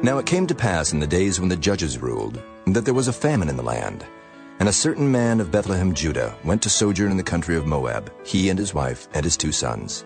[0.00, 3.08] Now it came to pass in the days when the judges ruled that there was
[3.08, 4.06] a famine in the land.
[4.60, 8.12] And a certain man of Bethlehem, Judah, went to sojourn in the country of Moab,
[8.24, 10.04] he and his wife and his two sons.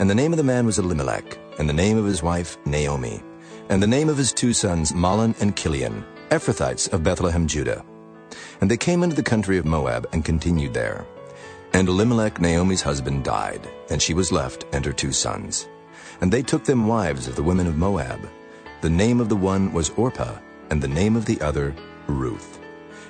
[0.00, 3.22] And the name of the man was Elimelech, and the name of his wife Naomi,
[3.68, 7.84] and the name of his two sons Mahlon and Chilion, Ephrathites of Bethlehem, Judah.
[8.60, 11.06] And they came into the country of Moab and continued there.
[11.72, 15.68] And Elimelech, Naomi's husband, died, and she was left and her two sons.
[16.20, 18.28] And they took them wives of the women of Moab.
[18.80, 20.38] The name of the one was Orpah,
[20.70, 21.74] and the name of the other
[22.06, 22.58] Ruth.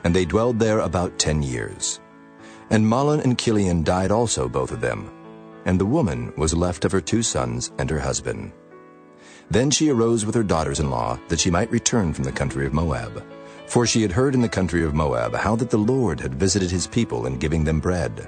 [0.03, 2.01] And they dwelled there about ten years.
[2.71, 5.11] And Mahlon and Chilion died also, both of them.
[5.67, 8.53] And the woman was left of her two sons and her husband.
[9.51, 13.23] Then she arose with her daughters-in-law, that she might return from the country of Moab.
[13.67, 16.71] For she had heard in the country of Moab how that the Lord had visited
[16.71, 18.27] his people in giving them bread.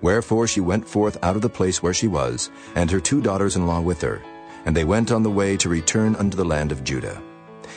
[0.00, 3.82] Wherefore she went forth out of the place where she was, and her two daughters-in-law
[3.82, 4.20] with her.
[4.64, 7.20] And they went on the way to return unto the land of Judah.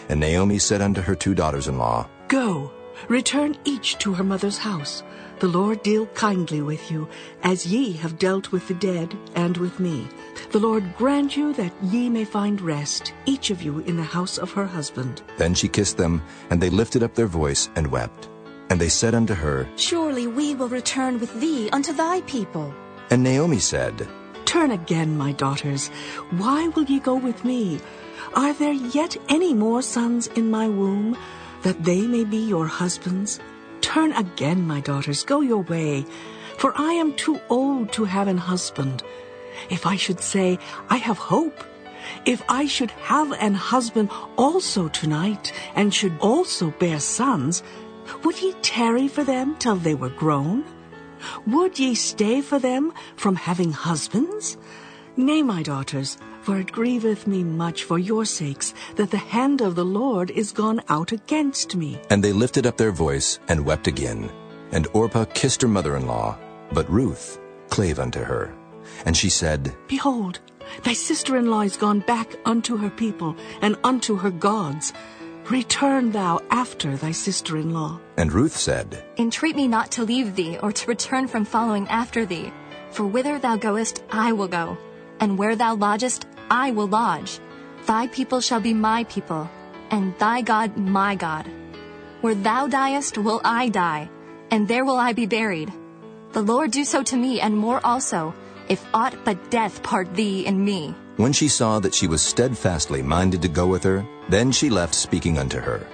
[0.09, 2.71] And Naomi said unto her two daughters-in-law, Go,
[3.07, 5.03] return each to her mother's house.
[5.39, 7.09] The Lord deal kindly with you,
[7.43, 10.07] as ye have dealt with the dead and with me.
[10.51, 14.37] The Lord grant you that ye may find rest, each of you in the house
[14.37, 15.23] of her husband.
[15.37, 18.29] Then she kissed them, and they lifted up their voice and wept.
[18.69, 22.73] And they said unto her, Surely we will return with thee unto thy people.
[23.09, 24.07] And Naomi said,
[24.45, 25.89] Turn again, my daughters.
[26.31, 27.79] Why will ye go with me?
[28.33, 31.17] Are there yet any more sons in my womb,
[31.63, 33.39] that they may be your husbands?
[33.81, 36.05] Turn again, my daughters, go your way,
[36.57, 39.03] for I am too old to have an husband.
[39.69, 41.63] If I should say, I have hope,
[42.25, 47.63] if I should have an husband also tonight, and should also bear sons,
[48.23, 50.63] would ye tarry for them till they were grown?
[51.47, 54.57] Would ye stay for them from having husbands?
[55.17, 59.75] Nay, my daughters, for it grieveth me much for your sakes that the hand of
[59.75, 61.99] the Lord is gone out against me.
[62.09, 64.29] And they lifted up their voice and wept again.
[64.71, 66.37] And Orpah kissed her mother-in-law,
[66.73, 68.53] but Ruth clave unto her.
[69.05, 70.39] And she said, Behold,
[70.83, 74.93] thy sister-in-law is gone back unto her people and unto her gods.
[75.51, 77.99] Return thou after thy sister-in-law.
[78.17, 82.25] And Ruth said, Entreat me not to leave thee, or to return from following after
[82.25, 82.51] thee.
[82.89, 84.75] For whither thou goest, I will go,
[85.19, 87.39] and where thou lodgest, I will lodge.
[87.85, 89.47] Thy people shall be my people,
[89.91, 91.45] and thy God my God.
[92.21, 94.09] Where thou diest, will I die,
[94.49, 95.71] and there will I be buried.
[96.31, 98.33] The Lord do so to me, and more also,
[98.67, 100.95] if aught but death part thee and me.
[101.17, 104.93] When she saw that she was steadfastly minded to go with her, then she left
[104.93, 105.87] speaking unto her.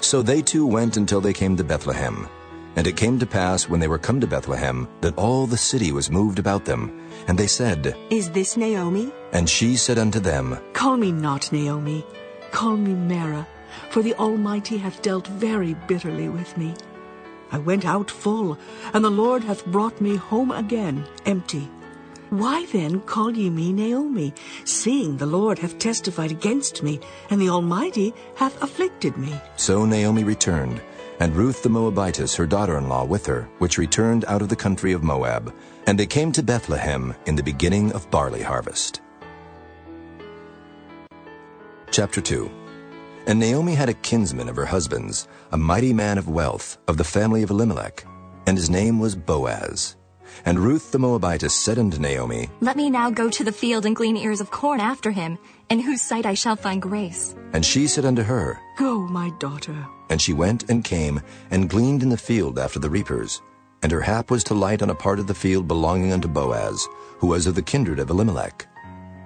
[0.00, 2.28] So they two went until they came to Bethlehem.
[2.76, 5.92] And it came to pass, when they were come to Bethlehem, that all the city
[5.92, 7.00] was moved about them.
[7.28, 9.12] And they said, Is this Naomi?
[9.32, 12.04] And she said unto them, Call me not Naomi,
[12.50, 13.46] call me Mara,
[13.90, 16.74] for the Almighty hath dealt very bitterly with me.
[17.52, 18.58] I went out full,
[18.92, 21.70] and the Lord hath brought me home again empty.
[22.30, 24.34] Why then call ye me Naomi,
[24.64, 27.00] seeing the Lord hath testified against me,
[27.30, 29.40] and the Almighty hath afflicted me?
[29.56, 30.80] So Naomi returned,
[31.20, 35.02] and Ruth the Moabitess, her daughter-in-law, with her, which returned out of the country of
[35.02, 35.54] Moab.
[35.86, 39.00] And they came to Bethlehem in the beginning of barley harvest.
[41.90, 42.50] Chapter 2
[43.26, 47.04] And Naomi had a kinsman of her husband's, a mighty man of wealth, of the
[47.04, 48.04] family of Elimelech,
[48.46, 49.96] and his name was Boaz.
[50.44, 53.96] And Ruth the Moabitess said unto Naomi, Let me now go to the field and
[53.96, 55.38] glean ears of corn after him,
[55.70, 57.34] in whose sight I shall find grace.
[57.52, 59.86] And she said unto her, Go, my daughter.
[60.10, 61.20] And she went and came,
[61.50, 63.40] and gleaned in the field after the reapers.
[63.82, 66.86] And her hap was to light on a part of the field belonging unto Boaz,
[67.18, 68.66] who was of the kindred of Elimelech.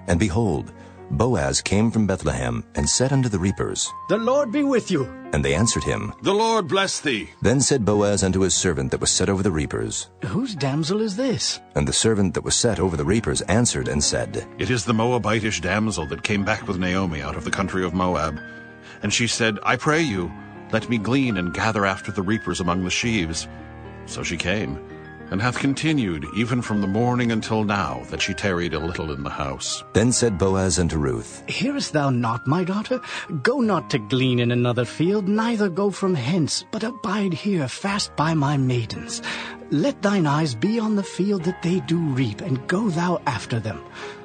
[0.07, 0.71] And behold,
[1.11, 5.05] Boaz came from Bethlehem, and said unto the reapers, The Lord be with you.
[5.33, 6.13] And they answered him.
[6.21, 7.29] The Lord bless thee.
[7.41, 10.09] Then said Boaz unto his servant that was set over the reapers.
[10.25, 11.59] Whose damsel is this?
[11.75, 14.93] And the servant that was set over the reapers answered and said, It is the
[14.93, 18.39] Moabitish damsel that came back with Naomi out of the country of Moab.
[19.03, 20.31] And she said, I pray you,
[20.71, 23.47] let me glean and gather after the reapers among the sheaves.
[24.05, 24.79] So she came,
[25.31, 29.23] and hath continued even from the morning until now, that she tarried a little in
[29.23, 29.83] the house.
[29.93, 32.99] Then said Boaz unto Ruth, Hearest thou not, my daughter?
[33.43, 38.15] Go not to glean in another field, neither go from hence, but abide here fast
[38.15, 39.21] by my maidens.
[39.71, 43.59] Let thine eyes be on the field that they do reap, and go thou after
[43.59, 43.83] them.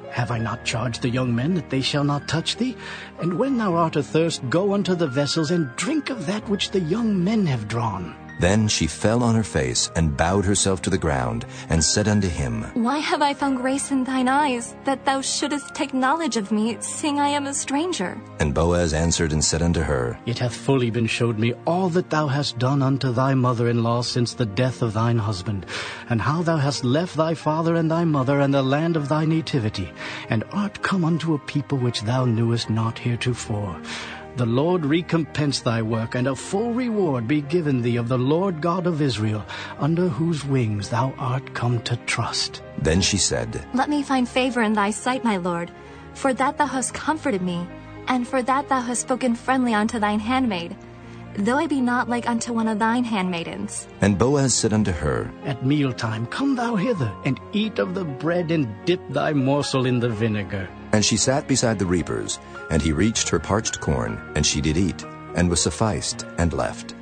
[0.09, 2.75] Have I not charged the young men that they shall not touch thee?
[3.19, 6.79] And when thou art athirst, go unto the vessels, and drink of that which the
[6.79, 8.15] young men have drawn.
[8.39, 12.27] Then she fell on her face, and bowed herself to the ground, and said unto
[12.27, 16.51] him, Why have I found grace in thine eyes, that thou shouldest take knowledge of
[16.51, 18.19] me, seeing I am a stranger?
[18.39, 22.09] And Boaz answered and said unto her, It hath fully been showed me all that
[22.09, 25.65] thou hast done unto thy mother-in-law since the death of thine husband,
[26.09, 29.25] and how thou hast left thy father and thy mother and the land of thy
[29.25, 29.91] nativity,
[30.29, 33.79] and art come unto a people which thou knewest not heretofore.
[34.35, 38.59] The Lord recompense thy work, and a full reward be given thee of the Lord
[38.59, 39.45] God of Israel,
[39.79, 42.61] under whose wings thou art come to trust.
[42.77, 45.71] Then she said, Let me find favor in thy sight, my lord,
[46.13, 47.65] for that thou hast comforted me,
[48.09, 50.75] and for that thou hast spoken friendly unto thine handmaid,
[51.37, 53.87] though I be not like unto one of thine handmaidens.
[54.01, 58.51] And Boaz said unto her, At mealtime come thou hither, and eat of the bread,
[58.51, 60.69] and dip thy morsel in the vinegar.
[60.93, 62.39] And she sat beside the reapers,
[62.71, 65.03] and he reached her parched corn, and she did eat,
[65.35, 66.94] and was sufficed, and left.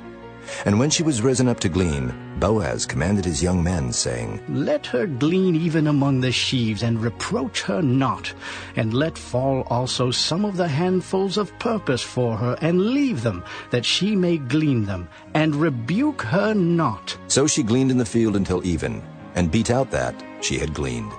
[0.64, 4.86] And when she was risen up to glean, Boaz commanded his young men, saying, Let
[4.86, 8.32] her glean even among the sheaves, and reproach her not.
[8.76, 13.44] And let fall also some of the handfuls of purpose for her, and leave them,
[13.70, 17.16] that she may glean them, and rebuke her not.
[17.28, 19.02] So she gleaned in the field until even,
[19.34, 21.12] and beat out that she had gleaned.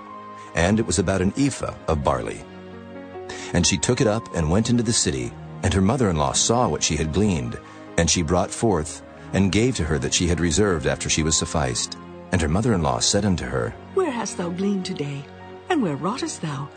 [0.55, 2.43] And it was about an ephah of barley.
[3.53, 5.31] And she took it up and went into the city,
[5.63, 7.57] and her mother-in-law saw what she had gleaned,
[7.97, 9.01] and she brought forth,
[9.33, 11.97] and gave to her that she had reserved after she was sufficed.
[12.31, 15.23] And her mother-in-law said unto her, Where hast thou gleaned today?
[15.69, 16.67] And where wroughtest thou?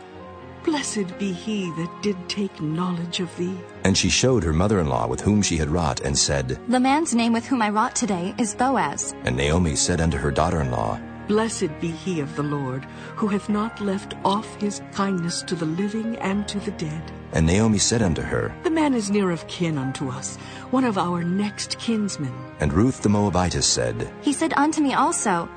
[0.63, 3.57] Blessed be he that did take knowledge of thee.
[3.85, 7.33] And she showed her mother-in-law with whom she had wrought, and said, The man's name
[7.33, 9.15] with whom I wrought today is Boaz.
[9.23, 12.85] And Naomi said unto her daughter-in-law, Blessed be he of the Lord,
[13.15, 17.11] who hath not left off his kindness to the living and to the dead.
[17.33, 20.37] And Naomi said unto her, The man is near of kin unto us,
[20.71, 22.33] one of our next kinsmen.
[22.59, 25.47] And Ruth the Moabitess said, He said unto me also,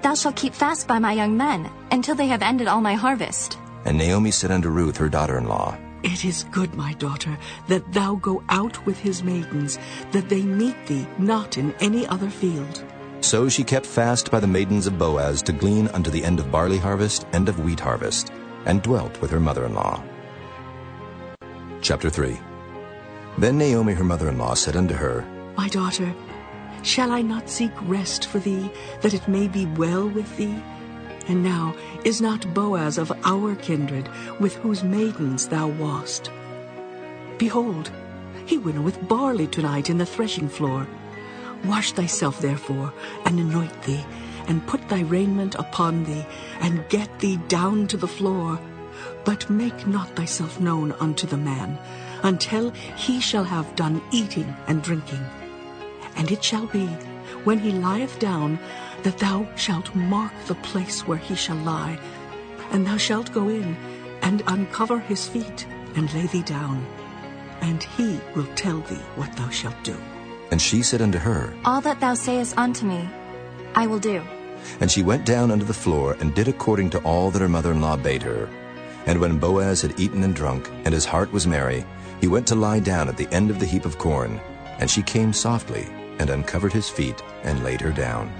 [0.00, 3.58] Thou shalt keep fast by my young men, until they have ended all my harvest.
[3.84, 8.44] And Naomi said unto Ruth her daughter-in-law, It is good, my daughter, that thou go
[8.48, 9.80] out with his maidens,
[10.12, 12.84] that they meet thee not in any other field.
[13.26, 16.52] So she kept fast by the maidens of Boaz to glean unto the end of
[16.52, 18.30] barley harvest and of wheat harvest,
[18.66, 20.00] and dwelt with her mother-in-law.
[21.80, 22.38] Chapter 3
[23.36, 25.24] Then Naomi her mother-in-law said unto her,
[25.56, 26.14] My daughter,
[26.84, 30.62] shall I not seek rest for thee, that it may be well with thee?
[31.26, 36.30] And now is not Boaz of our kindred, with whose maidens thou wast?
[37.38, 37.90] Behold,
[38.46, 40.86] he winnoweth barley tonight in the threshing floor.
[41.66, 42.92] Wash thyself therefore,
[43.24, 44.04] and anoint thee,
[44.46, 46.24] and put thy raiment upon thee,
[46.60, 48.58] and get thee down to the floor.
[49.24, 51.78] But make not thyself known unto the man,
[52.22, 55.24] until he shall have done eating and drinking.
[56.16, 56.86] And it shall be,
[57.44, 58.58] when he lieth down,
[59.02, 61.98] that thou shalt mark the place where he shall lie,
[62.70, 63.76] and thou shalt go in,
[64.22, 66.86] and uncover his feet, and lay thee down,
[67.60, 69.96] and he will tell thee what thou shalt do.
[70.50, 73.08] And she said unto her, All that thou sayest unto me,
[73.74, 74.22] I will do.
[74.80, 77.98] And she went down unto the floor, and did according to all that her mother-in-law
[77.98, 78.48] bade her.
[79.06, 81.84] And when Boaz had eaten and drunk, and his heart was merry,
[82.20, 84.40] he went to lie down at the end of the heap of corn.
[84.78, 85.86] And she came softly,
[86.18, 88.32] and uncovered his feet, and laid her down.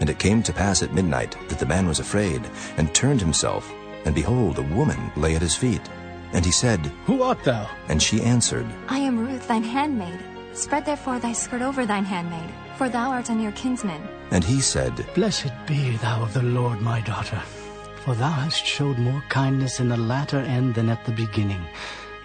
[0.00, 2.42] And it came to pass at midnight that the man was afraid,
[2.76, 3.72] and turned himself,
[4.04, 5.82] and behold, a woman lay at his feet.
[6.32, 7.68] And he said, Who art thou?
[7.88, 10.18] And she answered, I am Ruth thine handmaid.
[10.54, 14.00] Spread therefore thy skirt over thine handmaid, for thou art a near kinsman.
[14.30, 17.42] And he said, Blessed be thou of the Lord, my daughter,
[18.04, 21.62] for thou hast showed more kindness in the latter end than at the beginning,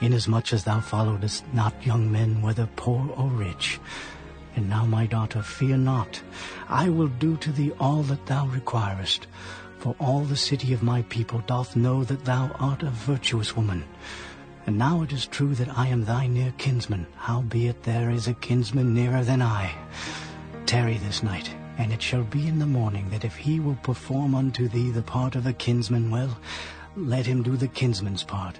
[0.02, 3.80] inasmuch as thou followedst not young men, whether poor or rich.
[4.56, 6.22] And now, my daughter, fear not.
[6.68, 9.28] I will do to thee all that thou requirest.
[9.80, 13.86] For all the city of my people doth know that thou art a virtuous woman.
[14.70, 18.36] And now it is true that I am thy near kinsman, howbeit there is a
[18.36, 19.74] kinsman nearer than I.
[20.68, 21.50] Tarry this night,
[21.80, 25.02] and it shall be in the morning that if he will perform unto thee the
[25.02, 26.38] part of a kinsman, well,
[26.96, 28.60] let him do the kinsman's part.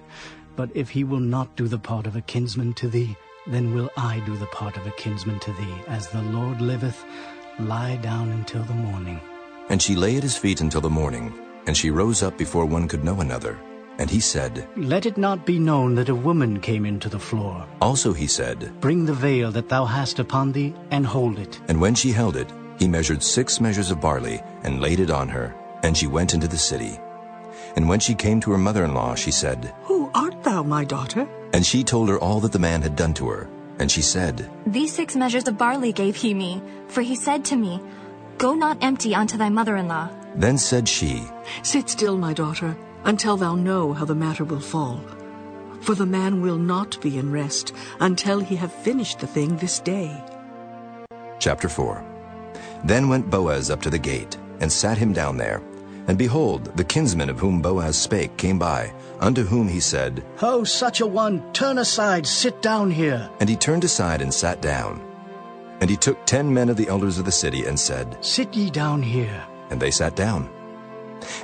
[0.56, 3.92] But if he will not do the part of a kinsman to thee, then will
[3.96, 5.76] I do the part of a kinsman to thee.
[5.88, 7.06] As the Lord liveth,
[7.60, 9.22] lie down until the morning.
[9.70, 11.32] And she lay at his feet until the morning.
[11.68, 13.60] And she rose up before one could know another.
[14.00, 17.68] And he said, Let it not be known that a woman came into the floor.
[17.82, 21.60] Also he said, Bring the veil that thou hast upon thee, and hold it.
[21.68, 25.28] And when she held it, he measured six measures of barley, and laid it on
[25.28, 25.54] her.
[25.84, 26.98] And she went into the city.
[27.76, 31.28] And when she came to her mother-in-law, she said, Who art thou, my daughter?
[31.54, 33.50] And she told her all that the man had done to her.
[33.80, 37.56] And she said, These six measures of barley gave he me, for he said to
[37.56, 37.82] me,
[38.38, 40.10] Go not empty unto thy mother-in-law.
[40.36, 41.24] Then said she,
[41.64, 45.02] Sit still, my daughter, until thou know how the matter will fall.
[45.82, 49.80] For the man will not be in rest until he have finished the thing this
[49.80, 50.24] day.
[51.40, 52.04] Chapter 4
[52.84, 55.62] Then went Boaz up to the gate, and sat him down there.
[56.08, 60.64] And behold, the kinsman of whom Boaz spake came by, unto whom he said, Ho,
[60.64, 63.30] such a one, turn aside, sit down here.
[63.40, 65.00] And he turned aside and sat down.
[65.82, 68.70] And he took ten men of the elders of the city, and said, Sit ye
[68.70, 69.46] down here.
[69.70, 70.50] And they sat down.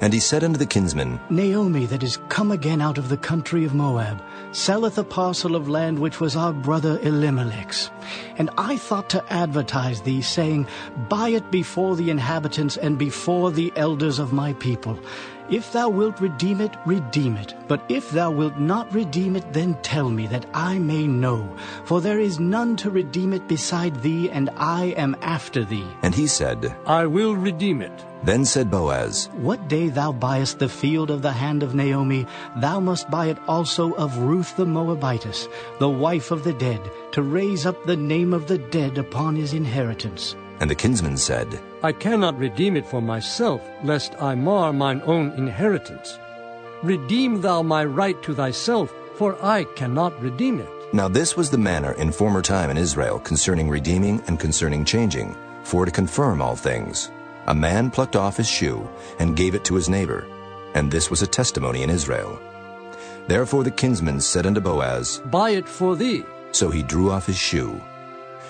[0.01, 3.65] And he said unto the kinsman, Naomi, that is come again out of the country
[3.65, 7.91] of Moab, selleth a parcel of land which was our brother Elimelech's.
[8.37, 10.67] And I thought to advertise thee, saying,
[11.09, 14.99] Buy it before the inhabitants and before the elders of my people.
[15.47, 17.53] If thou wilt redeem it, redeem it.
[17.67, 21.47] But if thou wilt not redeem it, then tell me, that I may know.
[21.83, 25.85] For there is none to redeem it beside thee, and I am after thee.
[26.01, 28.05] And he said, I will redeem it.
[28.25, 32.25] Then said Boaz, What day thou buyest the field of the hand of Naomi,
[32.57, 37.21] thou must buy it also of Ruth the Moabitess, the wife of the dead, to
[37.21, 40.35] raise up the name of the dead upon his inheritance.
[40.59, 45.31] And the kinsman said, I cannot redeem it for myself, lest I mar mine own
[45.33, 46.17] inheritance.
[46.81, 50.69] Redeem thou my right to thyself, for I cannot redeem it.
[50.93, 55.35] Now this was the manner in former time in Israel concerning redeeming and concerning changing,
[55.63, 57.11] for to confirm all things.
[57.47, 58.87] A man plucked off his shoe
[59.19, 60.25] and gave it to his neighbor,
[60.73, 62.39] and this was a testimony in Israel.
[63.27, 66.23] Therefore the kinsman said unto Boaz, Buy it for thee.
[66.51, 67.81] So he drew off his shoe.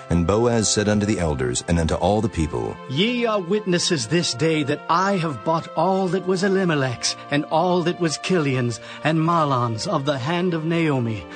[0.08, 4.34] And Boaz said unto the elders and unto all the people, Ye are witnesses this
[4.34, 9.20] day that I have bought all that was Elimelech's, and all that was Chilion's, and
[9.20, 11.26] Mahlon's of the hand of Naomi.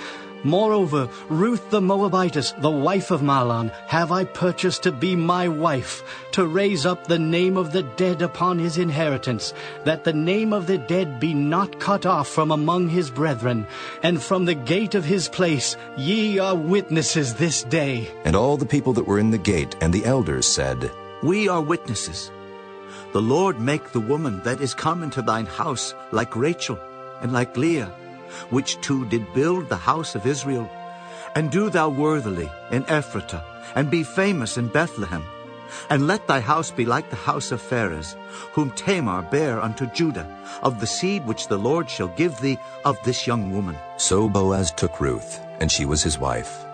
[0.42, 6.02] Moreover, Ruth the Moabitess, the wife of Mahlon, have I purchased to be my wife,
[6.32, 9.52] to raise up the name of the dead upon his inheritance,
[9.85, 13.66] that the name of the dead be not cut off from among his brethren.
[14.02, 18.11] And from the gate of his place ye are witnesses this day.
[18.25, 20.90] And all the people that were in the gate and the elders said,
[21.23, 22.30] We are witnesses.
[23.12, 26.78] The Lord make the woman that is come into thine house like Rachel
[27.20, 27.92] and like Leah,
[28.51, 30.69] which two did build the house of Israel.
[31.35, 33.45] And do thou worthily in Ephratah,
[33.75, 35.25] and be famous in Bethlehem.
[35.89, 38.17] And let thy house be like the house of Pharez,
[38.53, 40.27] whom Tamar bare unto Judah,
[40.63, 43.77] of the seed which the Lord shall give thee of this young woman.
[43.97, 46.65] So Boaz took Ruth, and she was his wife.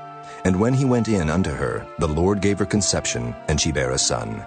[0.45, 3.91] And when he went in unto her, the Lord gave her conception, and she bare
[3.91, 4.43] a son.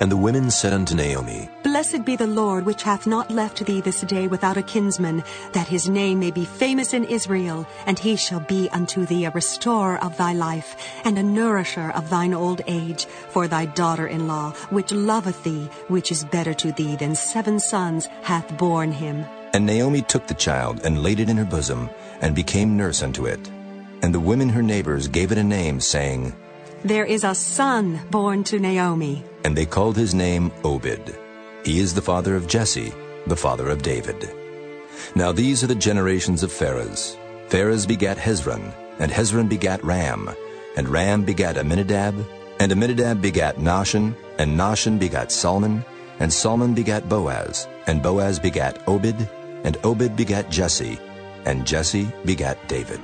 [0.00, 3.80] And the women said unto Naomi, Blessed be the Lord, which hath not left thee
[3.80, 5.22] this day without a kinsman,
[5.52, 9.30] that his name may be famous in Israel, and he shall be unto thee a
[9.30, 14.90] restorer of thy life, and a nourisher of thine old age, for thy daughter-in-law, which
[14.92, 19.24] loveth thee, which is better to thee than seven sons, hath borne him.
[19.52, 21.88] And Naomi took the child, and laid it in her bosom,
[22.20, 23.48] and became nurse unto it.
[24.02, 26.34] And the women her neighbors gave it a name, saying,
[26.84, 29.24] there is a son born to Naomi.
[29.44, 31.16] And they called his name Obed.
[31.64, 32.92] He is the father of Jesse,
[33.26, 34.30] the father of David.
[35.14, 37.16] Now these are the generations of Pharez.
[37.48, 40.30] Pharez begat Hezron, and Hezron begat Ram,
[40.76, 42.14] and Ram begat Amminadab,
[42.60, 45.82] and Amminadab begat Nahshon, and Nahshon begat Salmon,
[46.20, 49.26] and Salmon begat Boaz, and Boaz begat Obed,
[49.64, 50.98] and Obed begat Jesse,
[51.46, 53.00] and Jesse begat David.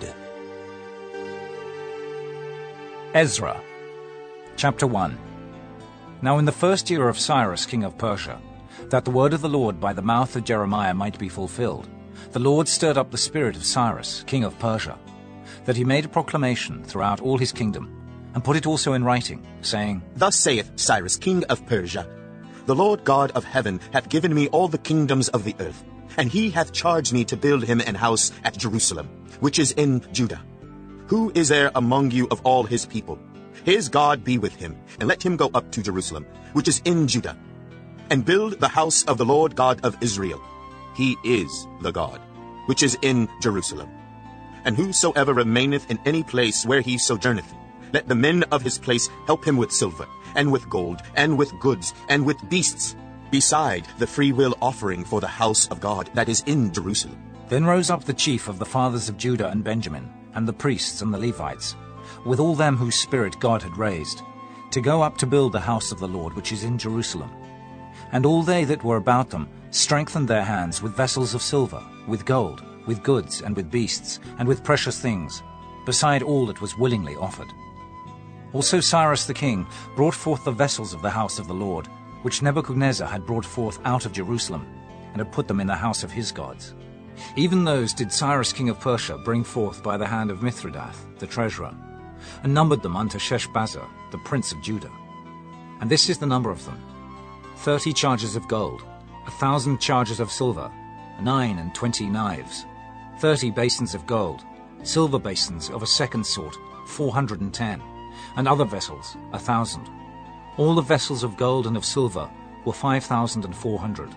[3.15, 3.61] Ezra
[4.61, 5.19] Chapter 1
[6.21, 8.39] Now in the first year of Cyrus king of Persia,
[8.91, 11.89] that the word of the Lord by the mouth of Jeremiah might be fulfilled,
[12.33, 14.99] the Lord stirred up the spirit of Cyrus king of Persia,
[15.65, 17.89] that he made a proclamation throughout all his kingdom,
[18.35, 22.07] and put it also in writing, saying, Thus saith Cyrus king of Persia,
[22.67, 25.83] The Lord God of heaven hath given me all the kingdoms of the earth,
[26.19, 29.09] and he hath charged me to build him an house at Jerusalem,
[29.41, 30.45] which is in Judah.
[31.07, 33.19] Who is there among you of all his people?
[33.65, 37.07] His God be with him, and let him go up to Jerusalem, which is in
[37.07, 37.37] Judah,
[38.11, 40.43] and build the house of the Lord God of Israel.
[40.97, 42.21] He is the God,
[42.67, 43.89] which is in Jerusalem.
[44.65, 47.55] And whosoever remaineth in any place where he sojourneth,
[47.93, 51.59] let the men of his place help him with silver, and with gold, and with
[51.61, 52.97] goods, and with beasts,
[53.31, 57.19] beside the freewill offering for the house of God that is in Jerusalem.
[57.49, 61.03] Then rose up the chief of the fathers of Judah and Benjamin, and the priests
[61.03, 61.75] and the Levites,
[62.25, 64.23] with all them whose spirit God had raised,
[64.71, 67.31] to go up to build the house of the Lord which is in Jerusalem.
[68.13, 72.25] And all they that were about them strengthened their hands with vessels of silver, with
[72.25, 75.43] gold, with goods, and with beasts, and with precious things,
[75.87, 77.49] beside all that was willingly offered.
[78.53, 81.87] Also Cyrus the king brought forth the vessels of the house of the Lord,
[82.23, 84.67] which Nebuchadnezzar had brought forth out of Jerusalem,
[85.13, 86.75] and had put them in the house of his gods.
[87.37, 91.27] Even those did Cyrus king of Persia bring forth by the hand of Mithredath, the
[91.27, 91.75] treasurer,
[92.43, 94.91] and numbered them unto Sheshbazzar, the prince of Judah.
[95.81, 96.81] And this is the number of them.
[97.57, 98.85] Thirty charges of gold,
[99.27, 100.71] a thousand charges of silver,
[101.21, 102.65] nine and twenty knives,
[103.19, 104.43] thirty basins of gold,
[104.83, 106.57] silver basins of a second sort,
[106.87, 107.83] four hundred and ten,
[108.37, 109.89] and other vessels, a thousand.
[110.57, 112.31] All the vessels of gold and of silver
[112.65, 114.15] were five thousand and four hundred.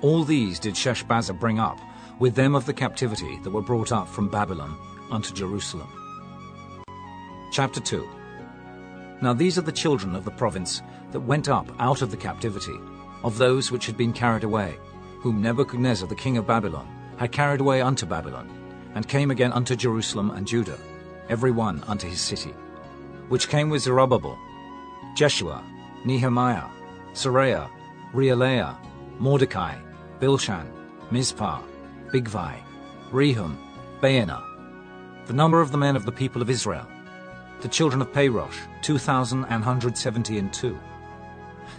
[0.00, 1.78] All these did Sheshbazzar bring up,
[2.18, 4.76] with them of the captivity that were brought up from Babylon
[5.10, 5.90] unto Jerusalem.
[7.50, 8.08] Chapter 2
[9.22, 10.82] Now these are the children of the province
[11.12, 12.78] that went up out of the captivity,
[13.24, 14.76] of those which had been carried away,
[15.20, 18.50] whom Nebuchadnezzar the king of Babylon had carried away unto Babylon,
[18.94, 20.78] and came again unto Jerusalem and Judah,
[21.30, 22.54] every one unto his city,
[23.28, 24.38] which came with Zerubbabel,
[25.16, 25.64] Jeshua,
[26.04, 26.68] Nehemiah,
[27.14, 27.70] Seraiah,
[28.12, 28.76] Reelaiah,
[29.18, 29.74] Mordecai,
[30.20, 30.66] Bilshan,
[31.10, 31.62] Mizpar,
[32.12, 32.60] Bigvai,
[33.10, 33.56] Rehum,
[34.00, 34.44] Baanah.
[35.26, 36.86] The number of the men of the people of Israel,
[37.60, 38.12] the children of
[38.82, 40.78] two thousand and hundred seventy and two.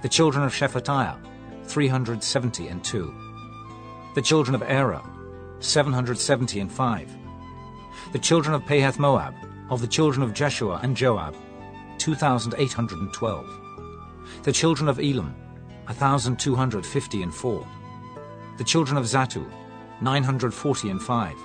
[0.02, 1.18] The children of Shephatiah,
[1.64, 3.14] three hundred seventy and two.
[4.16, 5.06] The children of Arah,
[5.60, 7.10] seven hundred seventy and five.
[8.12, 9.34] The children of Pahath Moab,
[9.70, 11.36] of the children of Jeshua and Joab,
[11.98, 13.48] two thousand eight hundred and twelve.
[14.44, 15.34] The children of Elam,
[15.88, 17.66] a thousand two hundred fifty and four.
[18.58, 19.08] The children of
[20.26, 21.38] hundred forty and five.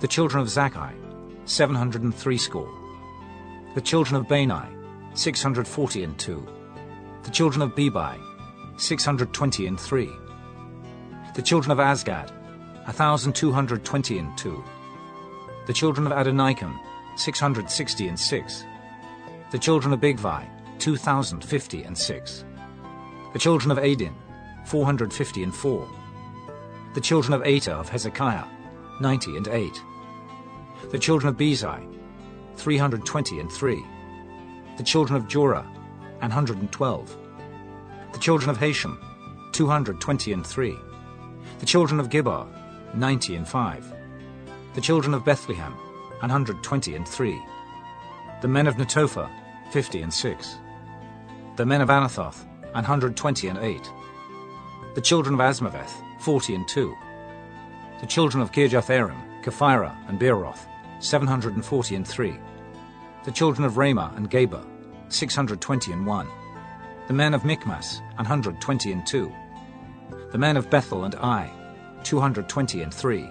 [0.00, 0.50] The children of
[1.74, 2.68] hundred and threescore.
[3.78, 4.76] The children of Bani,
[5.14, 6.44] six hundred forty and two.
[7.22, 8.18] The children of Bebai,
[8.76, 10.10] six hundred twenty and three.
[11.36, 12.32] The children of Azgad,
[12.88, 14.64] a thousand two hundred twenty and two.
[15.68, 16.76] The children of Adonikam,
[17.14, 18.64] six hundred sixty and six.
[19.52, 20.00] The children of
[20.96, 22.44] thousand fifty and six.
[23.32, 24.16] The children of Adin,
[24.66, 25.88] four hundred fifty and four.
[26.94, 28.46] The children of Ater of Hezekiah,
[29.00, 29.80] ninety and eight.
[30.90, 31.97] The children of Bezai,
[32.58, 33.82] three hundred twenty and three.
[34.76, 35.66] The children of Jorah,
[36.20, 37.16] an hundred and twelve.
[38.12, 38.98] The children of Hashum,
[39.52, 40.76] two hundred twenty and three.
[41.60, 42.46] The children of Gibbar,
[42.94, 43.90] ninety and five.
[44.74, 45.74] The children of Bethlehem,
[46.20, 47.40] an hundred twenty and three.
[48.42, 49.30] The men of Netophah,
[49.70, 50.56] fifty and six.
[51.56, 52.44] The men of Anathoth,
[52.74, 53.88] an hundred twenty and eight.
[54.96, 56.94] The children of Azmaveth, forty and two.
[58.00, 60.67] The children of Kirjathairim, Chephirah, and Beeroth,
[61.00, 62.38] seven hundred and forty and three.
[63.24, 64.64] The children of Ramah and Geba,
[65.08, 66.28] six hundred twenty and one.
[67.06, 69.32] The men of Michmas, hundred twenty and two.
[70.32, 71.50] The men of Bethel and Ai,
[72.04, 73.28] two hundred twenty and three.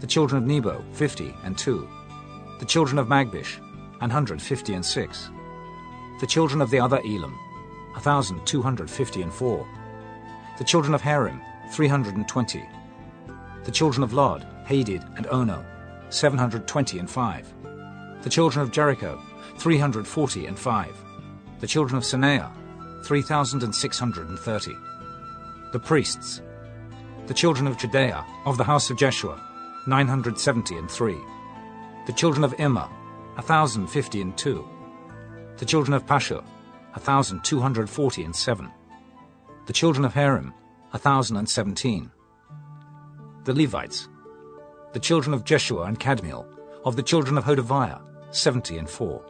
[0.00, 1.88] The children of Nebo, fifty and two.
[2.58, 3.58] The children of Magbish,
[4.00, 5.30] hundred fifty and six.
[6.20, 7.38] The children of the other Elam,
[7.96, 9.66] a thousand two hundred fifty and four.
[10.58, 12.68] The children of Harim, three hundred and twenty.
[13.64, 15.64] The children of Lod, Hadid, and Ono,
[16.10, 17.52] seven hundred twenty and five.
[18.22, 19.18] The children of Jericho,
[19.60, 21.04] 340 and 5.
[21.60, 22.50] The children of Senaah,
[23.04, 24.76] 3,630.
[25.72, 26.42] The priests.
[27.26, 29.40] The children of Judea, of the house of Jeshua,
[29.86, 31.16] 970 and 3.
[32.06, 32.88] The children of Immer,
[33.34, 34.68] 1,050 and 2.
[35.58, 36.42] The children of Pashur,
[36.92, 38.70] 1,240 and 7.
[39.66, 40.52] The children of Harim,
[40.90, 42.10] 1,017.
[43.44, 44.08] The Levites.
[44.92, 46.46] The children of Jeshua and Kadmiel,
[46.84, 48.00] of the children of Hodaviah,
[48.32, 49.24] 70 and 4.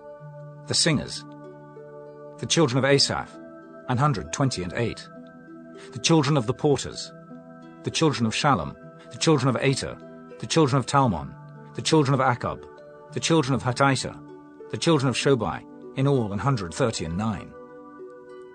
[0.66, 1.24] The singers.
[2.38, 3.34] The children of Asaph,
[3.88, 5.08] an 120 and 8.
[5.92, 7.12] The children of the porters.
[7.82, 8.74] The children of Shallum,
[9.10, 9.98] the children of Ater,
[10.38, 11.34] the children of Talmon,
[11.74, 12.64] the children of Akkub,
[13.12, 14.18] the children of Hatita,
[14.70, 15.62] the children of Shobai,
[15.96, 17.52] in all an 130 and 9.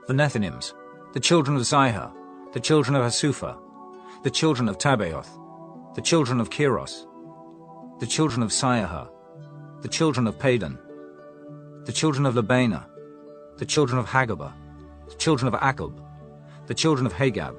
[0.07, 0.73] The Nethinims,
[1.13, 2.11] the children of Zihah,
[2.53, 3.57] the children of Hasupha,
[4.23, 5.29] the children of Tabbaoth,
[5.95, 7.07] the children of Keros,
[8.01, 9.07] the children of Siahah,
[9.81, 10.77] the children of Padon,
[11.85, 12.85] the children of Lebanah,
[13.57, 14.51] the children of Hagabah,
[15.07, 15.97] the children of Akkub,
[16.67, 17.55] the children of Hagab,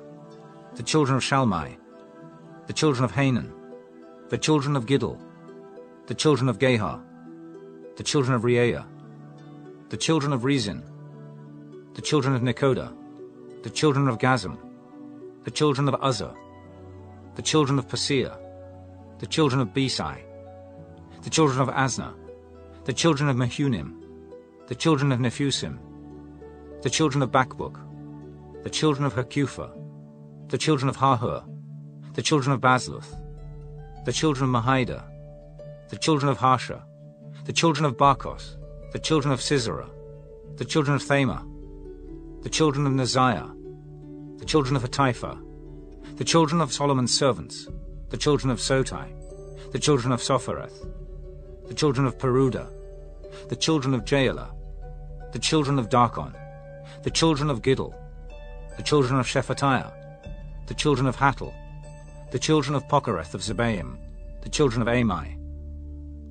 [0.75, 1.79] the children of Shalmai,
[2.67, 3.51] the children of Hanan,
[4.29, 5.19] the children of Giddel,
[6.07, 7.01] the children of Gahar,
[7.97, 8.85] the children of Reaiah,
[9.89, 10.83] the children of Rezin,
[11.95, 12.95] the children of Nekoda,
[13.63, 14.59] the children of Gazam,
[15.45, 16.37] the children of Uzzah,
[17.37, 18.39] the children of Paseah,
[19.19, 20.23] the children of Besai,
[21.23, 22.15] the children of Asnah,
[22.85, 23.93] the children of Mehunim,
[24.69, 25.79] the children of Nephusim,
[26.83, 27.77] the children of Bakbuk,
[28.63, 29.71] the children of Hakupha,
[30.49, 31.45] the children of Hahur,
[32.15, 33.15] the children of Bazluth,
[34.07, 35.05] the children of Mahida,
[35.91, 36.83] the children of Harsha,
[37.45, 38.57] the children of Barkos,
[38.93, 39.91] the children of Sisera,
[40.57, 41.43] the children of Thamah,
[42.43, 43.55] the children of Neziah,
[44.39, 45.46] the children of Hatipha,
[46.17, 47.69] the children of Solomon's servants,
[48.09, 49.13] the children of Sotai,
[49.73, 50.87] the children of Sophereth,
[51.69, 52.69] the children of Peruda,
[53.51, 54.51] the children of Jaela,
[55.33, 56.35] the children of Darkon,
[57.03, 57.95] the children of Giddel,
[58.79, 59.93] the children of Shephatiah,
[60.67, 61.53] the children of Hattil,
[62.31, 63.99] the children of Pochereth of Zebaim,
[64.41, 65.39] the children of Amai.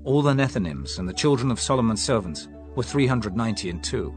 [0.03, 4.13] All the Nethinims and the children of Solomon's servants were three hundred ninety and two.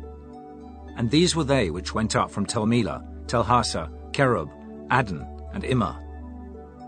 [0.97, 4.51] And these were they which went up from Telmelah, Telharsa, Cherub,
[4.91, 5.97] Addan, and Immer.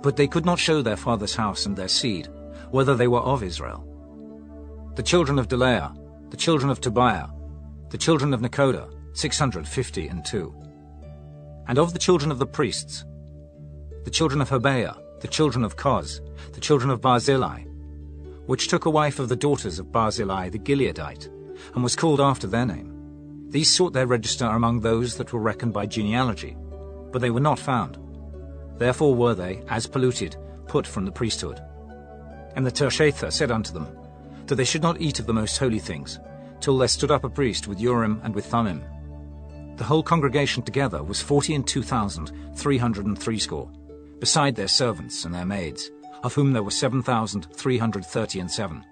[0.01, 2.29] But they could not show their father's house and their seed,
[2.71, 3.85] whether they were of Israel.
[4.95, 5.93] The children of Delaiah,
[6.31, 7.27] the children of Tobiah,
[7.89, 10.55] the children of Nekoda, six hundred fifty and two.
[11.67, 13.05] And of the children of the priests,
[14.05, 16.21] the children of Hobaiah, the children of Koz,
[16.53, 17.65] the children of Barzillai,
[18.47, 21.27] which took a wife of the daughters of Barzillai the Gileadite,
[21.75, 23.49] and was called after their name.
[23.49, 26.57] These sought their register among those that were reckoned by genealogy,
[27.11, 27.99] but they were not found.
[28.81, 31.61] Therefore were they, as polluted, put from the priesthood.
[32.57, 33.87] And the Tirshatha said unto them,
[34.47, 36.19] that they should not eat of the most holy things,
[36.61, 38.83] till there stood up a priest with Urim and with Thummim.
[39.77, 43.71] The whole congregation together was forty and two thousand three hundred and threescore,
[44.19, 45.91] beside their servants and their maids,
[46.23, 48.83] of whom there were seven thousand three hundred thirty and seven.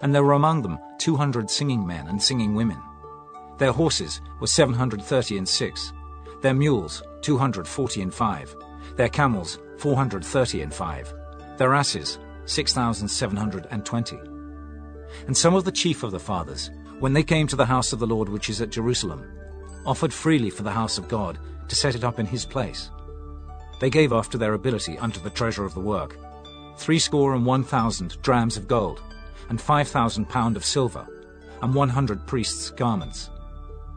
[0.00, 2.80] And there were among them two hundred singing men and singing women.
[3.58, 5.92] Their horses were seven hundred thirty and six,
[6.40, 8.54] their mules two hundred forty and five,
[8.96, 11.12] their camels four hundred thirty and five,
[11.56, 14.18] their asses six thousand seven hundred and twenty.
[15.26, 17.98] And some of the chief of the fathers, when they came to the house of
[17.98, 19.24] the Lord which is at Jerusalem,
[19.86, 21.38] offered freely for the house of God
[21.68, 22.90] to set it up in his place.
[23.80, 26.18] They gave after their ability unto the treasure of the work,
[26.76, 29.00] threescore and one thousand drams of gold,
[29.48, 31.06] and five thousand pound of silver,
[31.62, 33.30] and one hundred priests' garments.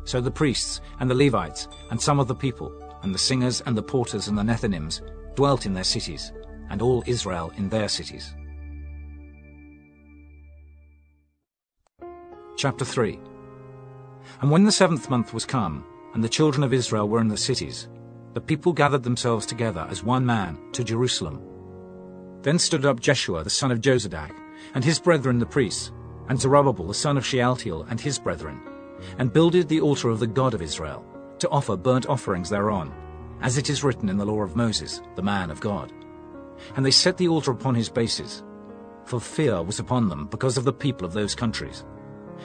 [0.04, 2.72] So the priests and the Levites and some of the people,
[3.04, 5.02] and the singers and the porters and the Nethinims
[5.36, 6.32] dwelt in their cities,
[6.70, 8.34] and all Israel in their cities.
[12.58, 13.20] Chapter 3
[14.42, 15.84] And when the seventh month was come,
[16.14, 17.88] and the children of Israel were in the cities,
[18.34, 21.42] the people gathered themselves together as one man to Jerusalem.
[22.42, 24.34] Then stood up Jeshua the son of Jozadak,
[24.74, 25.92] and his brethren the priests,
[26.30, 28.62] and Zerubbabel the son of Shealtiel and his brethren,
[29.18, 31.06] and builded the altar of the God of Israel,
[31.42, 32.94] to offer burnt offerings thereon,
[33.42, 35.92] as it is written in the law of Moses, the man of God.
[36.76, 38.44] And they set the altar upon his bases,
[39.06, 41.84] for fear was upon them because of the people of those countries.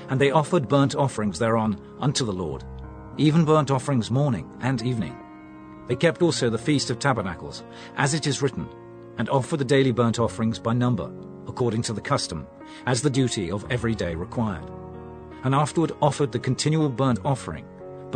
[0.09, 2.64] And they offered burnt offerings thereon unto the Lord,
[3.18, 5.16] even burnt offerings morning and evening.
[5.87, 7.62] They kept also the Feast of Tabernacles,
[7.96, 8.68] as it is written,
[9.18, 11.11] and offered the daily burnt offerings by number,
[11.46, 12.46] according to the custom,
[12.87, 14.68] as the duty of every day required.
[15.44, 17.66] And afterward offered the continual burnt offering,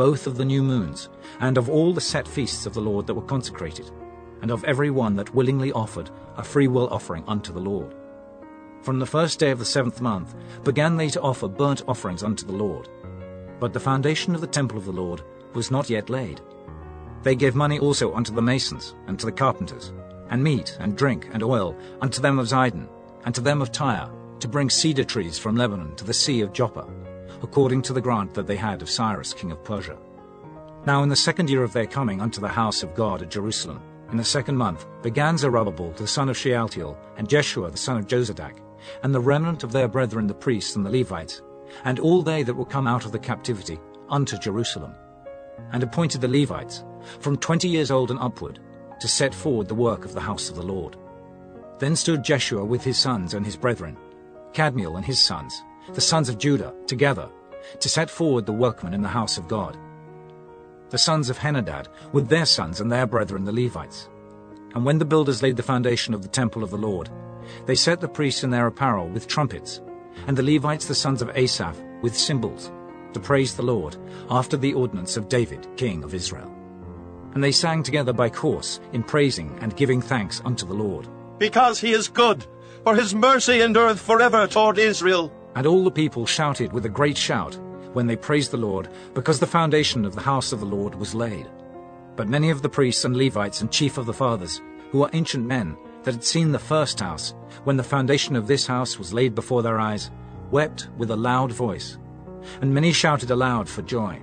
[0.01, 1.11] both of the new moons,
[1.41, 3.91] and of all the set feasts of the Lord that were consecrated,
[4.41, 6.09] and of every one that willingly offered
[6.39, 7.95] a freewill offering unto the Lord.
[8.81, 10.35] From the first day of the seventh month
[10.65, 12.89] began they to offer burnt offerings unto the Lord.
[13.59, 15.21] But the foundation of the temple of the Lord
[15.53, 16.41] was not yet laid.
[17.23, 19.93] They gave money also unto the masons and to the carpenters,
[20.31, 22.89] and meat and drink and oil unto them of Zidon,
[23.27, 24.09] and to them of Tyre,
[24.39, 26.89] to bring cedar trees from Lebanon to the sea of Joppa,
[27.43, 29.99] according to the grant that they had of Cyrus king of Persia.
[30.87, 33.83] Now in the second year of their coming unto the house of God at Jerusalem,
[34.11, 38.07] in the second month, began Zerubbabel the son of Shealtiel, and Jeshua the son of
[38.07, 38.59] Jozadak,
[39.03, 41.43] and the remnant of their brethren the priests and the Levites,
[41.85, 44.95] and all they that were come out of the captivity, unto Jerusalem,
[45.73, 46.83] and appointed the Levites,
[47.21, 48.59] from twenty years old and upward,
[49.01, 50.97] to set forward the work of the house of the Lord.
[51.79, 53.97] Then stood Jeshua with his sons and his brethren,
[54.53, 55.63] Kadmiel and his sons,
[55.95, 57.29] the sons of Judah, together,
[57.79, 59.77] to set forward the workmen in the house of God.
[60.91, 64.09] The sons of Henadad with their sons and their brethren the Levites.
[64.75, 67.09] And when the builders laid the foundation of the temple of the Lord,
[67.67, 69.81] they set the priests in their apparel with trumpets,
[70.27, 72.71] and the Levites the sons of Asaph with cymbals,
[73.13, 73.97] to praise the Lord,
[74.31, 76.55] after the ordinance of David, king of Israel.
[77.35, 81.09] And they sang together by course, in praising and giving thanks unto the Lord.
[81.39, 82.47] Because he is good,
[82.85, 85.33] for his mercy endureth forever toward Israel.
[85.61, 87.55] And all the people shouted with a great shout,
[87.93, 91.15] when they praised the Lord, because the foundation of the house of the Lord was
[91.15, 91.47] laid.
[92.17, 95.45] But many of the priests and Levites and chief of the fathers, who are ancient
[95.45, 99.35] men, that had seen the first house, when the foundation of this house was laid
[99.35, 100.11] before their eyes,
[100.51, 101.99] wept with a loud voice,
[102.63, 104.19] and many shouted aloud for joy,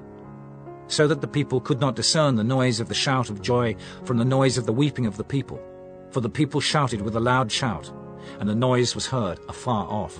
[0.87, 4.17] so that the people could not discern the noise of the shout of joy from
[4.17, 5.61] the noise of the weeping of the people,
[6.09, 7.93] for the people shouted with a loud shout,
[8.39, 10.19] and the noise was heard afar off.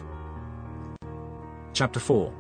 [1.78, 2.34] Chapter 4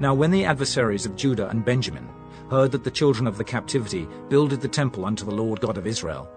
[0.00, 2.08] Now when the adversaries of Judah and Benjamin
[2.50, 5.86] heard that the children of the captivity builded the temple unto the Lord God of
[5.86, 6.28] Israel,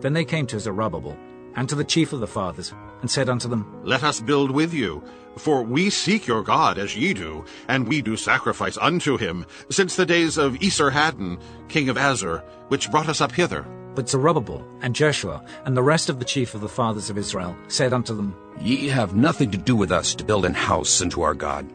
[0.00, 1.16] then they came to Zerubbabel,
[1.54, 4.74] and to the chief of the fathers, and said unto them, Let us build with
[4.74, 5.04] you,
[5.36, 9.94] for we seek your God as ye do, and we do sacrifice unto him, since
[9.94, 13.64] the days of Esarhaddon, king of Assur, which brought us up hither.
[13.98, 17.56] But Zerubbabel and Jeshua and the rest of the chief of the fathers of Israel
[17.66, 21.22] said unto them, Ye have nothing to do with us to build an house unto
[21.22, 21.66] our God.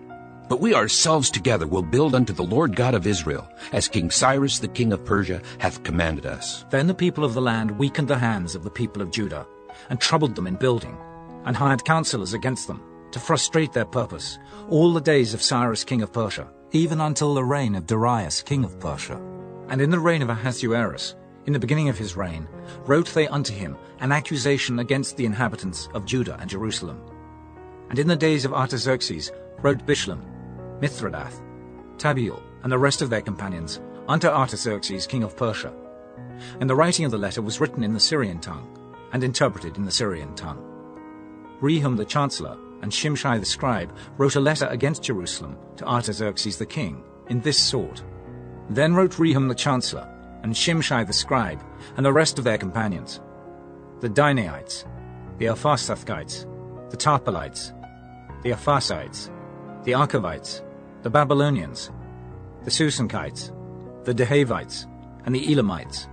[0.48, 4.60] But we ourselves together will build unto the Lord God of Israel, as King Cyrus
[4.60, 6.64] the king of Persia hath commanded us.
[6.70, 9.46] Then the people of the land weakened the hands of the people of Judah,
[9.90, 10.98] and troubled them in building,
[11.44, 12.82] and hired counselors against them,
[13.12, 17.44] to frustrate their purpose, all the days of Cyrus king of Persia, even until the
[17.44, 19.22] reign of Darius king of Persia.
[19.68, 22.48] And in the reign of Ahasuerus, in the beginning of his reign,
[22.86, 27.02] wrote they unto him an accusation against the inhabitants of Judah and Jerusalem.
[27.90, 30.22] And in the days of Artaxerxes wrote Bishlam,
[30.80, 31.42] Mithredath,
[31.98, 35.74] Tabeel, and the rest of their companions, unto Artaxerxes king of Persia.
[36.60, 38.68] And the writing of the letter was written in the Syrian tongue,
[39.12, 40.64] and interpreted in the Syrian tongue.
[41.62, 46.66] Rehum the chancellor and Shimshai the scribe wrote a letter against Jerusalem to Artaxerxes the
[46.66, 48.04] king, in this sort.
[48.70, 50.10] Then wrote Rehum the chancellor,
[50.44, 51.64] and Shimshai the scribe,
[51.98, 53.22] and the rest of their companions,
[54.02, 54.86] the Dinaites,
[55.38, 56.46] the Apharsathites,
[56.92, 57.72] the Tarpelites,
[58.44, 59.30] the Apharsites,
[59.84, 60.62] the Archevites,
[61.02, 61.92] the Babylonians,
[62.64, 63.52] the Susanchites,
[64.06, 64.86] the Dehavites,
[65.26, 66.08] and the Elamites,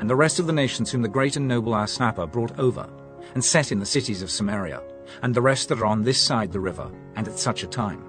[0.00, 2.88] and the rest of the nations whom the great and noble Asnapper brought over,
[3.34, 4.82] and set in the cities of Samaria,
[5.22, 8.04] and the rest that are on this side the river, and at such a time.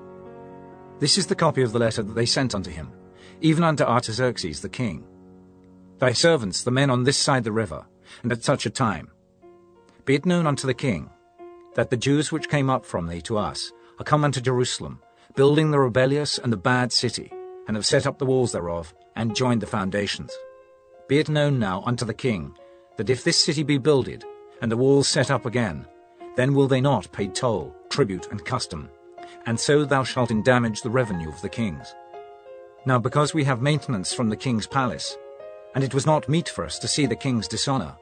[0.99, 2.91] This is the copy of the letter that they sent unto him,
[3.41, 5.05] even unto Artaxerxes the king.
[5.99, 7.85] Thy servants, the men on this side the river,
[8.21, 9.09] and at such a time.
[10.05, 11.09] Be it known unto the king,
[11.73, 15.01] that the Jews which came up from thee to us are come unto Jerusalem,
[15.35, 17.31] building the rebellious and the bad city,
[17.67, 20.31] and have set up the walls thereof, and joined the foundations.
[21.07, 22.55] Be it known now unto the king,
[22.97, 24.23] that if this city be builded,
[24.61, 25.87] and the walls set up again,
[26.35, 28.87] then will they not pay toll, tribute, and custom,
[29.47, 31.95] and so thou shalt endamage the revenue of the kings.
[32.85, 35.17] Now because we have maintenance from the king's palace,
[35.75, 37.95] and it was not meet for us to see the king's dishonour,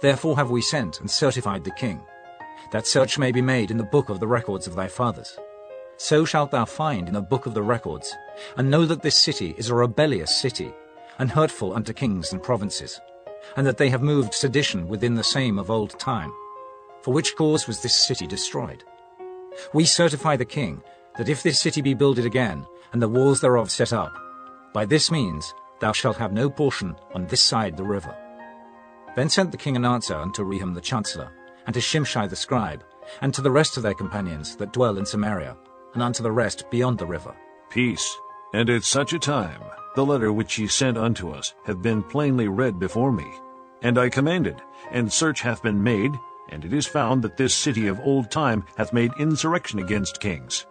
[0.00, 2.00] therefore have we sent and certified the king,
[2.72, 5.38] that search may be made in the book of the records of thy fathers.
[5.98, 8.14] So shalt thou find in the book of the records,
[8.56, 10.72] and know that this city is a rebellious city,
[11.18, 13.00] and hurtful unto kings and provinces,
[13.56, 16.32] and that they have moved sedition within the same of old time.
[17.02, 18.84] For which cause was this city destroyed?
[19.72, 20.82] We certify the king,
[21.16, 24.12] that if this city be builded again, and the walls thereof set up,
[24.74, 28.14] by this means thou shalt have no portion on this side the river.
[29.14, 31.30] Then sent the king an answer unto Rehum the chancellor,
[31.66, 32.84] and to Shimshai the scribe,
[33.20, 35.56] and to the rest of their companions that dwell in Samaria,
[35.94, 37.34] and unto the rest beyond the river.
[37.70, 38.16] Peace.
[38.52, 39.62] And at such a time
[39.94, 43.26] the letter which ye sent unto us hath been plainly read before me.
[43.82, 44.60] And I commanded,
[44.90, 46.12] and search hath been made,
[46.48, 50.66] And it is found that this city of old time hath made insurrection against kings,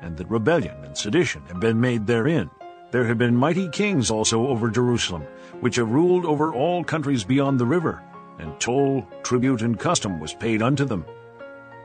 [0.00, 2.50] and that rebellion and sedition have been made therein.
[2.90, 5.22] There have been mighty kings also over Jerusalem,
[5.60, 8.02] which have ruled over all countries beyond the river,
[8.38, 11.04] and toll, tribute, and custom was paid unto them.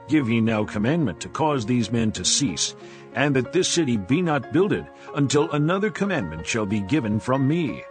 [0.07, 2.75] Give ye now commandment to cause these men to cease,
[3.13, 7.83] and that this city be not builded, until another commandment shall be given from me.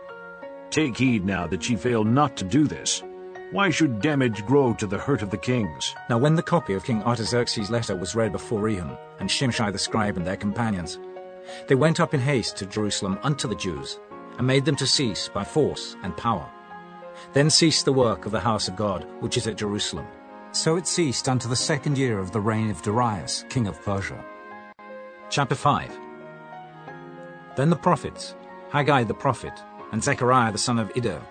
[0.70, 3.02] Take heed now that ye fail not to do this.
[3.52, 5.94] Why should damage grow to the hurt of the kings?
[6.10, 9.78] Now when the copy of King Artaxerxes' letter was read before Rehum, and Shimshai the
[9.78, 10.98] scribe and their companions,
[11.68, 13.98] they went up in haste to Jerusalem unto the Jews,
[14.38, 16.48] and made them to cease by force and power.
[17.32, 20.06] Then ceased the work of the house of God, which is at Jerusalem.
[20.52, 24.24] So it ceased unto the second year of the reign of Darius, king of Persia.
[25.30, 25.98] Chapter 5
[27.56, 28.36] Then the prophets,
[28.70, 29.52] Haggai the prophet,
[29.92, 31.22] and Zechariah the son of Iddo,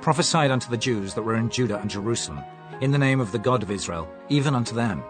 [0.00, 2.44] prophesied unto the Jews that were in Judah and Jerusalem,
[2.80, 5.02] in the name of the God of Israel, even unto them.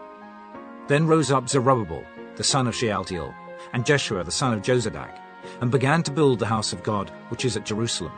[0.86, 2.04] Then rose up Zerubbabel,
[2.36, 3.34] the son of Shealtiel,
[3.72, 5.18] and Jeshua the son of Jozadak,
[5.60, 8.12] and began to build the house of God, which is at Jerusalem.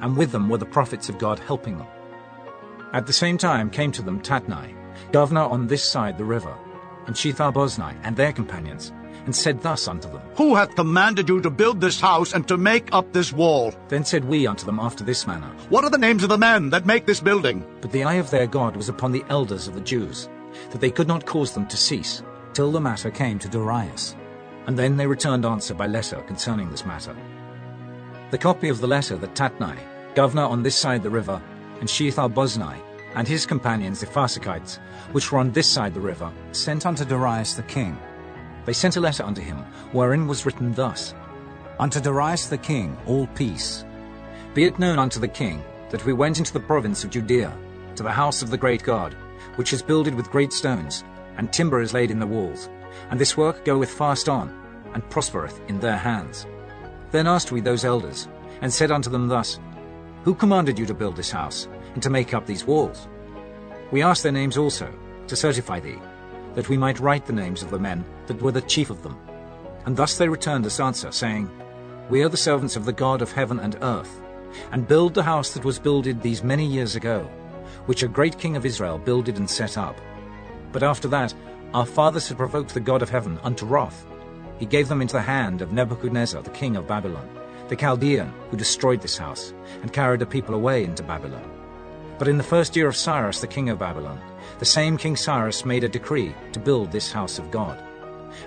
[0.00, 1.86] And with them were the prophets of God helping them.
[2.92, 4.74] At the same time came to them Tatnai,
[5.12, 6.54] governor on this side the river,
[7.06, 8.92] and Shethar-boznai and their companions,
[9.24, 12.56] and said thus unto them, Who hath commanded you to build this house and to
[12.56, 13.72] make up this wall?
[13.88, 16.70] Then said we unto them after this manner, What are the names of the men
[16.70, 17.64] that make this building?
[17.80, 20.28] But the eye of their God was upon the elders of the Jews,
[20.70, 24.16] that they could not cause them to cease, till the matter came to Darius.
[24.66, 27.16] And then they returned answer by letter concerning this matter.
[28.30, 29.78] The copy of the letter that Tatnai,
[30.14, 31.42] governor on this side the river,
[31.80, 32.80] and Shethar-boznai,
[33.14, 34.78] and his companions the Apharsachites,
[35.12, 37.98] which were on this side the river, sent unto Darius the king.
[38.64, 39.58] They sent a letter unto him,
[39.92, 41.14] wherein was written thus,
[41.78, 43.84] Unto Darius the king, all peace.
[44.54, 47.52] Be it known unto the king, that we went into the province of Judea,
[47.96, 49.14] to the house of the great God,
[49.56, 51.02] which is builded with great stones,
[51.36, 52.68] and timber is laid in the walls,
[53.10, 54.52] and this work goeth fast on,
[54.94, 56.46] and prospereth in their hands.
[57.10, 58.28] Then asked we those elders,
[58.60, 59.58] and said unto them thus,
[60.24, 63.08] Who commanded you to build this house, and to make up these walls?
[63.90, 64.92] We asked their names also,
[65.26, 65.98] to certify thee,
[66.54, 69.18] that we might write the names of the men that were the chief of them.
[69.84, 71.50] And thus they returned us answer, saying,
[72.08, 74.22] We are the servants of the God of heaven and earth,
[74.70, 77.28] and build the house that was builded these many years ago,
[77.86, 80.00] which a great king of Israel builded and set up.
[80.72, 81.34] But after that
[81.74, 84.04] our fathers had provoked the God of heaven unto wrath.
[84.58, 87.28] He gave them into the hand of Nebuchadnezzar the king of Babylon,
[87.68, 91.48] the Chaldean, who destroyed this house, and carried the people away into Babylon.
[92.18, 94.20] But in the first year of Cyrus the king of Babylon,
[94.58, 97.82] the same King Cyrus made a decree to build this house of God.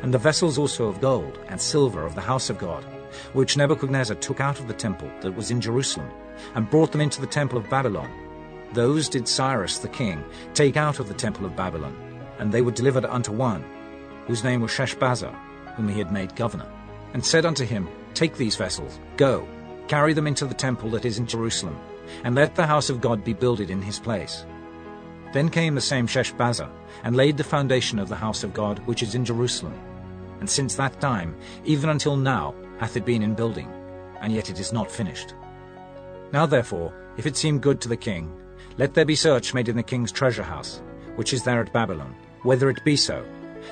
[0.03, 2.85] And the vessels also of gold and silver of the house of God,
[3.33, 6.09] which Nebuchadnezzar took out of the temple that was in Jerusalem,
[6.53, 8.09] and brought them into the temple of Babylon,
[8.73, 11.95] those did Cyrus the king take out of the temple of Babylon,
[12.39, 13.63] and they were delivered unto one,
[14.27, 15.33] whose name was Sheshbazzar,
[15.75, 16.71] whom he had made governor,
[17.13, 19.47] and said unto him, Take these vessels, go,
[19.87, 21.77] carry them into the temple that is in Jerusalem,
[22.23, 24.45] and let the house of God be builded in his place.
[25.33, 26.69] Then came the same Sheshbazzar,
[27.03, 29.77] and laid the foundation of the house of God which is in Jerusalem.
[30.39, 33.69] And since that time, even until now, hath it been in building,
[34.21, 35.33] and yet it is not finished.
[36.31, 38.31] Now therefore, if it seem good to the king,
[38.77, 40.81] let there be search made in the king's treasure house,
[41.15, 43.25] which is there at Babylon, whether it be so,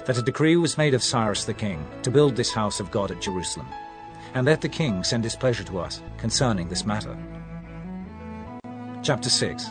[0.05, 3.12] that a decree was made of Cyrus the king to build this house of God
[3.12, 3.67] at Jerusalem.
[4.33, 7.15] And let the king send his pleasure to us concerning this matter.
[9.03, 9.69] Chapter 6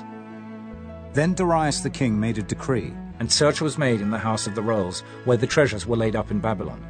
[1.14, 4.54] Then Darius the king made a decree, and search was made in the house of
[4.54, 6.80] the rolls, where the treasures were laid up in Babylon.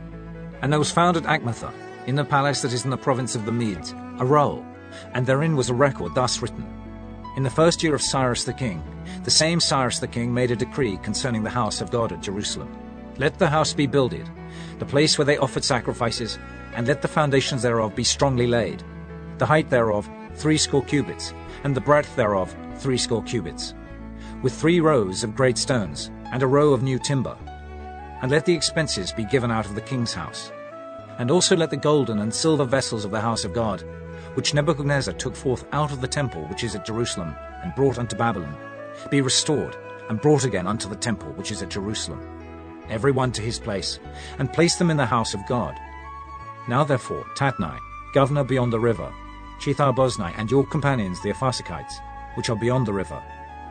[0.61, 1.73] And there was found at Achmetha,
[2.07, 4.67] in the palace that is in the province of the Medes, a roll,
[5.15, 6.67] and therein was a record thus written.
[7.37, 8.83] In the first year of Cyrus the king,
[9.25, 12.77] the same Cyrus the king made a decree concerning the house of God at Jerusalem.
[13.19, 14.29] Let the house be builded,
[14.79, 16.39] the place where they offered sacrifices,
[16.75, 18.83] and let the foundations thereof be strongly laid.
[19.39, 21.33] The height thereof threescore cubits,
[21.63, 23.75] and the breadth thereof threescore cubits,
[24.43, 27.37] with three rows of great stones, and a row of new timber.
[28.23, 30.51] And let the expenses be given out of the king's house.
[31.19, 33.85] And also let the golden and silver vessels of the house of God,
[34.35, 38.17] which Nebuchadnezzar took forth out of the temple which is at Jerusalem, and brought unto
[38.17, 38.57] Babylon,
[39.11, 39.77] be restored,
[40.09, 42.21] and brought again unto the temple which is at Jerusalem,
[42.89, 43.99] every one to his place,
[44.39, 45.79] and place them in the house of God.
[46.69, 47.79] Now therefore, Tatnai,
[48.15, 49.13] governor beyond the river,
[49.61, 51.95] Shethar-boznai, and your companions the Apharsachites,
[52.35, 53.23] which are beyond the river,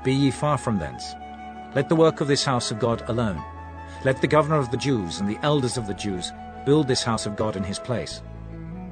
[0.04, 1.14] be ye far from thence.
[1.76, 3.44] Let the work of this house of God alone.
[4.04, 6.32] Let the governor of the Jews and the elders of the Jews
[6.66, 8.22] build this house of God in his place.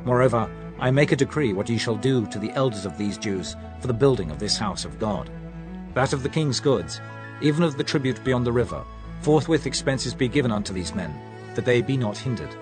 [0.05, 0.49] Moreover,
[0.79, 3.87] I make a decree what ye shall do to the elders of these Jews for
[3.87, 5.29] the building of this house of God.
[5.99, 7.01] That of the king's goods,
[7.41, 8.85] even of the tribute beyond the river,
[9.19, 11.13] forthwith expenses be given unto these men,
[11.55, 12.55] that they be not hindered.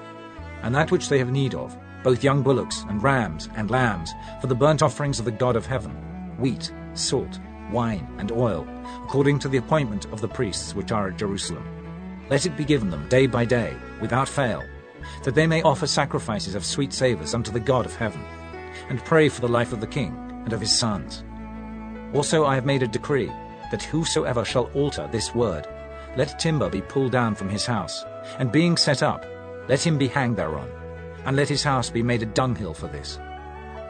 [0.63, 4.11] And that which they have need of, both young bullocks and rams and lambs,
[4.41, 5.91] for the burnt offerings of the God of heaven,
[6.39, 7.39] wheat, salt,
[7.71, 8.67] wine, and oil,
[9.03, 11.63] according to the appointment of the priests which are at Jerusalem.
[12.31, 14.63] Let it be given them day by day, without fail,
[15.25, 18.25] that they may offer sacrifices of sweet savours unto the God of heaven,
[18.89, 21.23] and pray for the life of the king and of his sons.
[22.17, 23.31] Also I have made a decree,
[23.69, 25.67] that whosoever shall alter this word,
[26.15, 28.03] let timber be pulled down from his house,
[28.39, 29.23] and being set up,
[29.67, 30.67] let him be hanged thereon,
[31.25, 33.19] and let his house be made a dunghill for this.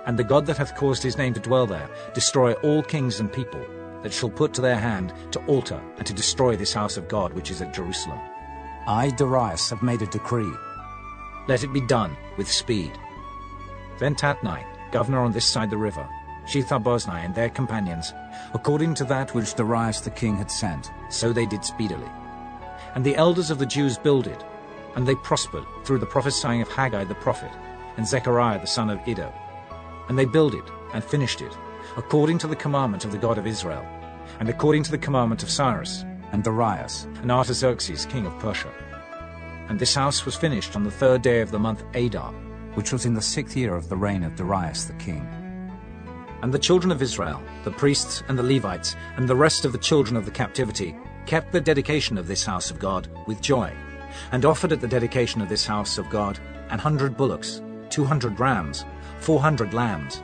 [0.06, 3.32] And the God that hath caused his name to dwell there destroy all kings and
[3.32, 3.66] people
[4.04, 7.32] that shall put to their hand to alter and to destroy this house of God
[7.32, 8.20] which is at Jerusalem.
[8.88, 10.52] I, Darius, have made a decree.
[11.48, 12.92] Let it be done with speed.
[14.00, 16.06] Then Tatnai, governor on this side the river,
[16.48, 18.14] Shethar-boznai and their companions,
[18.54, 22.10] according to that which Darius the king had sent, so they did speedily.
[22.96, 24.44] And the elders of the Jews builded,
[24.96, 27.52] and they prospered through the prophesying of Haggai the prophet,
[27.98, 29.32] and Zechariah the son of Iddo.
[30.10, 31.56] And they builded and finished it,
[31.98, 33.86] according to the commandment of the God of Israel,
[34.40, 38.72] and according to the commandment of Cyrus, and Darius, and Artaxerxes king of Persia.
[39.70, 42.32] And this house was finished on the third day of the month Adar,
[42.76, 45.28] which was in the sixth year of the reign of Darius the king.
[46.42, 49.78] And the children of Israel, the priests and the Levites, and the rest of the
[49.78, 53.74] children of the captivity, kept the dedication of this house of God with joy,
[54.32, 58.40] and offered at the dedication of this house of God an hundred bullocks, two hundred
[58.40, 58.86] rams,
[59.20, 60.22] four hundred lambs,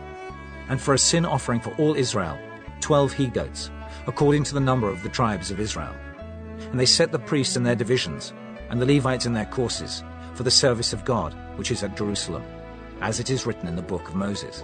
[0.70, 2.38] and for a sin offering for all Israel,
[2.80, 3.72] twelve he-goats,
[4.08, 5.96] according to the number of the tribes of Israel.
[6.60, 8.34] And they set the priests in their divisions,
[8.70, 10.04] and the Levites in their courses,
[10.36, 12.44] for the service of God, which is at Jerusalem,
[13.02, 14.64] as it is written in the book of Moses.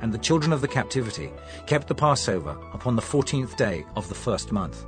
[0.00, 1.30] And the children of the captivity
[1.66, 4.86] kept the Passover upon the fourteenth day of the first month.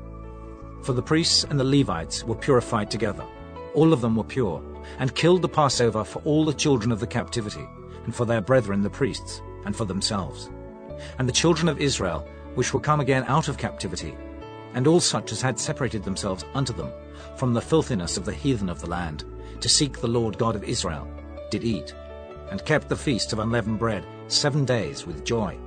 [0.82, 3.24] For the priests and the Levites were purified together,
[3.74, 4.62] all of them were pure,
[4.98, 7.66] and killed the Passover for all the children of the captivity,
[8.04, 10.50] and for their brethren the priests, and for themselves.
[11.18, 14.16] And the children of Israel, which were come again out of captivity,
[14.74, 16.90] and all such as had separated themselves unto them
[17.36, 19.24] from the filthiness of the heathen of the land,
[19.60, 21.08] to seek the Lord God of Israel,
[21.50, 21.94] did eat,
[22.50, 25.59] and kept the feast of unleavened bread seven days with joy.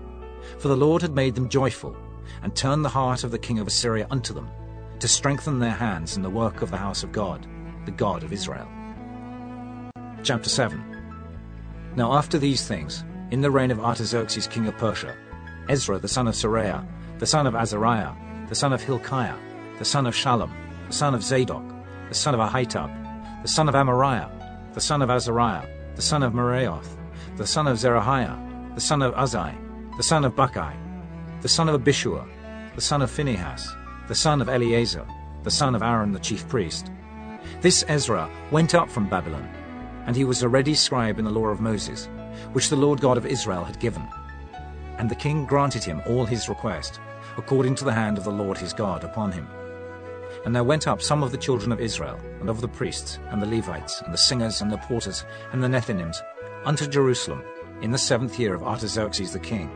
[0.60, 1.96] For the Lord had made them joyful,
[2.42, 4.50] and turned the heart of the king of Assyria unto them,
[5.00, 7.48] to strengthen their hands in the work of the house of God,
[7.86, 8.68] the God of Israel.
[10.24, 15.16] Chapter 7 Now after these things, in the reign of Artaxerxes king of Persia,
[15.70, 16.86] Ezra the son of Seraiah,
[17.20, 18.14] the son of Azariah,
[18.50, 19.38] the son of Hilkiah,
[19.78, 20.52] the son of Shallum,
[20.88, 21.64] the son of Zadok,
[22.10, 24.30] the son of Ahitub, the son of Amariah,
[24.74, 26.98] the son of Azariah, the son of Meraioth,
[27.38, 29.56] the son of Zerahiah, the son of Uzzi,
[29.96, 30.76] the son of Bukki,
[31.42, 32.28] the son of Abishua,
[32.76, 33.74] the son of Phinehas,
[34.10, 35.08] the son of Eleazar,
[35.44, 36.92] the son of Aaron the chief priest.
[37.62, 39.50] This Ezra went up from Babylon,
[40.06, 42.10] and he was a ready scribe in the law of Moses,
[42.52, 44.06] which the Lord God of Israel had given.
[44.98, 47.00] And the king granted him all his request,
[47.38, 49.48] according to the hand of the Lord his God upon him.
[50.44, 53.42] And there went up some of the children of Israel, and of the priests, and
[53.42, 55.24] the Levites, and the singers, and the porters,
[55.54, 56.18] and the Nethinims,
[56.66, 57.42] unto Jerusalem,
[57.82, 59.70] in the seventh year of Artaxerxes the king.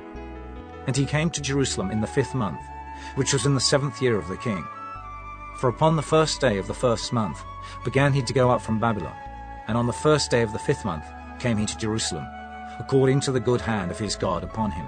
[0.87, 2.61] And he came to Jerusalem in the fifth month,
[3.15, 4.65] which was in the seventh year of the king.
[5.57, 7.43] For upon the first day of the first month
[7.83, 9.15] began he to go up from Babylon,
[9.67, 11.05] and on the first day of the fifth month
[11.39, 12.25] came he to Jerusalem,
[12.79, 14.87] according to the good hand of his God upon him.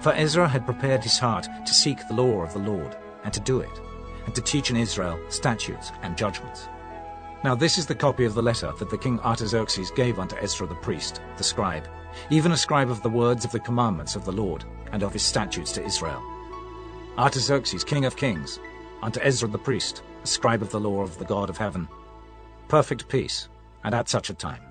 [0.00, 3.40] For Ezra had prepared his heart to seek the law of the Lord, and to
[3.40, 3.80] do it,
[4.26, 6.68] and to teach in Israel statutes and judgments.
[7.44, 10.66] Now this is the copy of the letter that the king Artaxerxes gave unto Ezra
[10.66, 11.88] the priest, the scribe,
[12.30, 15.22] even a scribe of the words of the commandments of the Lord, and of his
[15.22, 16.22] statutes to Israel.
[17.18, 18.58] Artaxerxes, king of kings,
[19.02, 21.88] unto Ezra the priest, a scribe of the law of the God of heaven,
[22.68, 23.48] perfect peace,
[23.84, 24.62] and at such a time.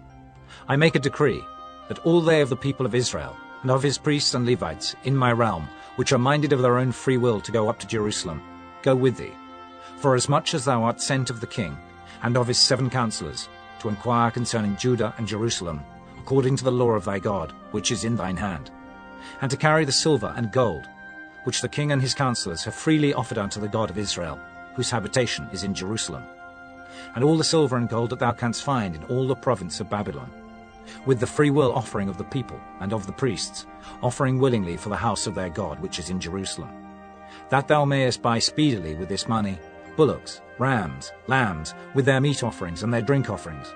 [0.68, 1.44] I make a decree
[1.88, 5.16] that all they of the people of Israel, and of his priests and Levites in
[5.16, 5.68] my realm,
[5.98, 8.42] which are minded of their own free will to go up to Jerusalem,
[8.82, 9.34] go with thee.
[9.98, 11.78] For as much as thou art sent of the king,
[12.24, 15.82] and of his seven counselors, to inquire concerning Judah and Jerusalem,
[16.22, 18.69] according to the law of thy God, which is in thine hand,
[19.41, 20.88] and to carry the silver and gold,
[21.45, 24.39] which the king and his counselors have freely offered unto the God of Israel,
[24.76, 26.24] whose habitation is in Jerusalem,
[27.15, 29.89] and all the silver and gold that thou canst find in all the province of
[29.89, 30.32] Babylon,
[31.07, 33.65] with the free will offering of the people and of the priests,
[34.03, 36.69] offering willingly for the house of their God which is in Jerusalem,
[37.49, 39.57] that thou mayest buy speedily with this money
[39.97, 43.74] bullocks, rams, lambs, with their meat offerings and their drink offerings,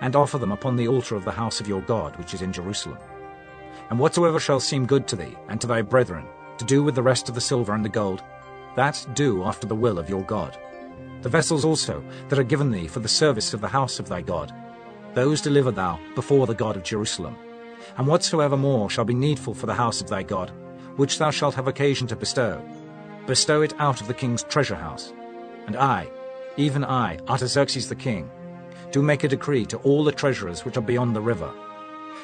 [0.00, 2.52] and offer them upon the altar of the house of your God which is in
[2.52, 2.98] Jerusalem.
[3.90, 6.26] And whatsoever shall seem good to thee and to thy brethren,
[6.58, 8.22] to do with the rest of the silver and the gold,
[8.76, 10.56] That do after the will of your God.
[11.22, 14.20] The vessels also that are given thee for the service of the house of thy
[14.20, 14.52] God,
[15.14, 17.36] those deliver thou before the God of Jerusalem.
[17.96, 20.50] And whatsoever more shall be needful for the house of thy God,
[20.96, 22.62] which thou shalt have occasion to bestow,
[23.26, 25.12] bestow it out of the king's treasure house.
[25.66, 26.08] And I,
[26.56, 28.30] even I, Artaxerxes the king,
[28.94, 31.52] do make a decree to all the treasurers which are beyond the river,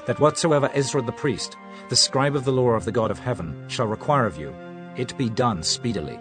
[0.06, 1.56] that whatsoever Ezra the priest,
[1.88, 4.54] the scribe of the law of the God of heaven, shall require of you,
[4.96, 6.16] it be done speedily,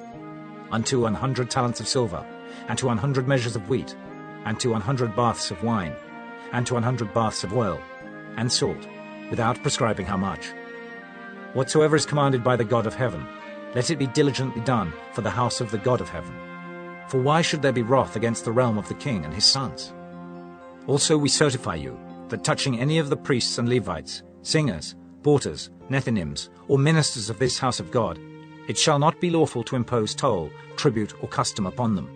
[0.71, 2.25] unto an hundred talents of silver,
[2.67, 3.95] and to an hundred measures of wheat,
[4.45, 5.93] and to an hundred baths of wine,
[6.51, 7.79] and to an hundred baths of oil,
[8.35, 8.87] and salt,
[9.29, 10.47] without prescribing how much.
[11.53, 13.23] Whatsoever is commanded by the God of heaven,
[13.75, 16.33] let it be diligently done for the house of the God of heaven.
[17.07, 19.93] For why should there be wrath against the realm of the king and his sons?
[20.87, 21.99] Also we certify you,
[22.29, 27.57] that touching any of the priests and Levites, singers, porters, Nethinims, or ministers of this
[27.57, 28.19] house of God,
[28.67, 32.07] it shall not be lawful to impose toll, tribute, or custom upon them.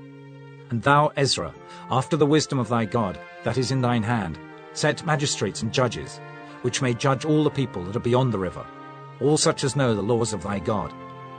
[0.70, 1.54] And thou, Ezra,
[1.90, 4.38] after the wisdom of thy God that is in thine hand,
[4.74, 6.20] set magistrates and judges,
[6.62, 8.66] which may judge all the people that are beyond the river,
[9.22, 10.94] all such as know the laws of thy God,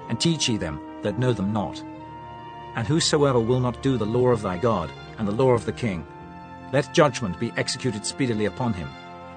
[0.08, 1.82] and teach ye them that know them not.
[2.76, 5.72] And whosoever will not do the law of thy God, and the law of the
[5.72, 6.06] king,
[6.74, 8.88] let judgment be executed speedily upon him,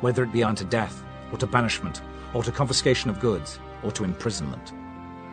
[0.02, 2.02] whether it be unto death, or to banishment,
[2.34, 4.74] or to confiscation of goods, or to imprisonment.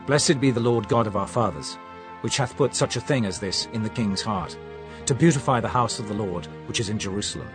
[0.07, 1.79] Blessed be the Lord God of our fathers,
[2.21, 4.55] which hath put such a thing as this in the king's heart,
[5.07, 7.49] to beautify the house of the Lord which is in Jerusalem,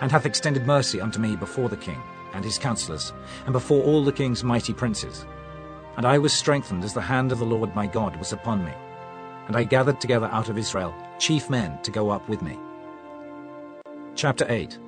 [0.00, 2.02] and hath extended mercy unto me before the king
[2.34, 3.12] and his counselors,
[3.44, 5.24] and before all the king's mighty princes.
[5.96, 8.72] And I was strengthened as the hand of the Lord my God was upon me.
[9.46, 12.58] And I gathered together out of Israel chief men to go up with me.
[14.16, 14.78] Chapter 8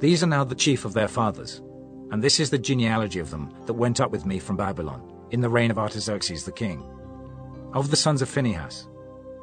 [0.00, 1.62] These are now the chief of their fathers,
[2.10, 5.40] and this is the genealogy of them that went up with me from Babylon, in
[5.40, 6.84] the reign of Artaxerxes the king.
[7.72, 8.86] Of the sons of Phinehas,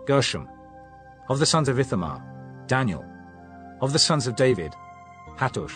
[0.06, 0.48] Gershom.
[1.30, 2.24] Of the sons of Ithamar,
[2.68, 3.04] Daniel.
[3.82, 4.72] Of the sons of David,
[5.36, 5.74] Hattush.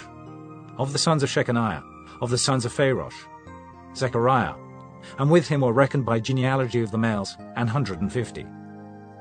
[0.77, 1.81] Of the sons of Shechaniah,
[2.21, 3.15] of the sons of Pharosh,
[3.95, 4.53] Zechariah.
[5.17, 8.45] And with him were reckoned by genealogy of the males an hundred and fifty.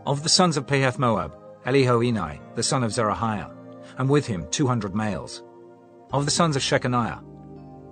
[0.05, 1.35] Of the sons of Pahath Moab,
[1.67, 3.53] Elihoenai, the son of Zerahiah,
[3.99, 5.43] and with him two hundred males.
[6.13, 7.21] Of the sons of Shechaniah,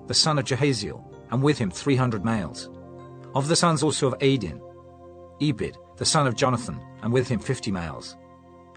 [0.07, 1.03] the son of Jehaziel,
[1.33, 2.70] and with him three hundred males.
[3.35, 4.61] Of the sons also of Adin,
[5.43, 8.16] Ebed, the son of Jonathan, and with him fifty males.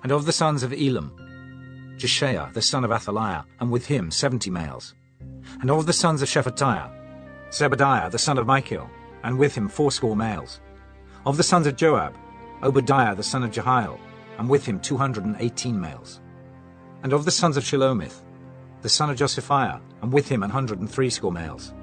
[0.01, 4.49] And of the sons of Elam, Jeshaiah, the son of Athaliah, and with him seventy
[4.49, 4.95] males.
[5.61, 6.91] And of the sons of Shephatiah,
[7.51, 8.89] Zebadiah, the son of Michael,
[9.23, 10.59] and with him fourscore males.
[11.25, 12.15] Of the sons of Joab,
[12.63, 13.99] Obadiah, the son of Jehiel,
[14.37, 16.21] and with him two hundred and eighteen males.
[17.03, 18.21] And of the sons of Shilomith,
[18.81, 21.73] the son of Josephiah, and with him an hundred and threescore males.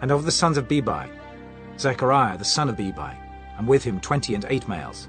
[0.00, 1.10] And of the sons of Bebai,
[1.78, 3.16] Zechariah, the son of Bebai,
[3.58, 5.08] and with him twenty and eight males.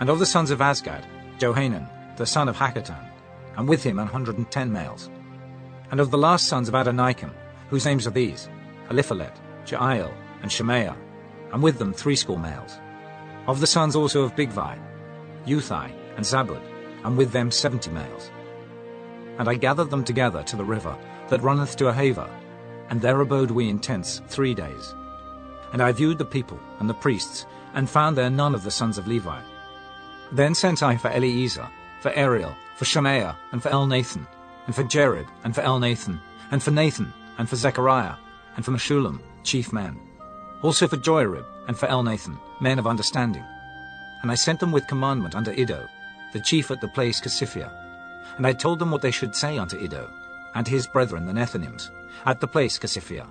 [0.00, 1.04] And of the sons of Azgad,
[1.38, 3.08] Johanan, the son of Hakkatan,
[3.56, 5.10] and with him an hundred and ten males.
[5.90, 7.32] And of the last sons of Adonikam,
[7.68, 8.48] whose names are these,
[8.88, 10.12] Eliphalet, Jeiel,
[10.42, 10.96] and Shemaiah,
[11.52, 12.78] and with them threescore males.
[13.46, 14.78] Of the sons also of Bigvai,
[15.46, 16.62] Uthai, and Zabud,
[17.04, 18.30] and with them seventy males.
[19.38, 20.96] And I gathered them together to the river
[21.28, 22.28] that runneth to Ahava,
[22.90, 24.94] and there abode we in tents three days.
[25.72, 28.98] And I viewed the people and the priests, and found there none of the sons
[28.98, 29.40] of Levi.
[30.30, 31.68] Then sent I for Eliezer,
[32.00, 34.26] for Ariel, for Shemaiah, and for Elnathan,
[34.66, 38.16] and for Jarib, and for Elnathan, and for Nathan, and for Zechariah,
[38.56, 39.98] and for Meshullam, chief men.
[40.62, 43.44] Also for Joiarib, and for Elnathan, men of understanding.
[44.22, 45.88] And I sent them with commandment unto Iddo,
[46.32, 47.70] the chief at the place Casiphia.
[48.36, 50.10] And I told them what they should say unto Iddo,
[50.54, 51.90] and his brethren the Nethinims,
[52.26, 53.26] at the place Casiphia,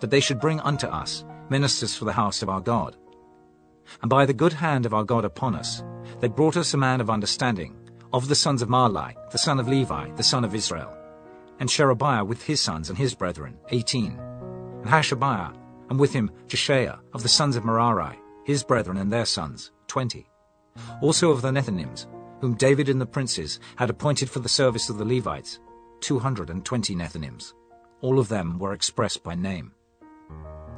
[0.00, 2.96] that they should bring unto us ministers for the house of our God.
[4.02, 5.82] And by the good hand of our God upon us,
[6.20, 7.76] they brought us a man of understanding,
[8.12, 10.96] of the sons of Mahli, the son of Levi, the son of Israel,
[11.58, 14.18] and Sherebiah with his sons and his brethren, eighteen,
[14.82, 15.54] and Hashabiah,
[15.90, 20.28] and with him Jeshaiah, of the sons of Merari, his brethren and their sons, twenty.
[21.02, 22.06] Also of the Nethinims,
[22.40, 25.60] whom David and the princes had appointed for the service of the Levites,
[26.00, 27.52] two hundred and twenty Nethinims.
[28.00, 29.72] All of them were expressed by name.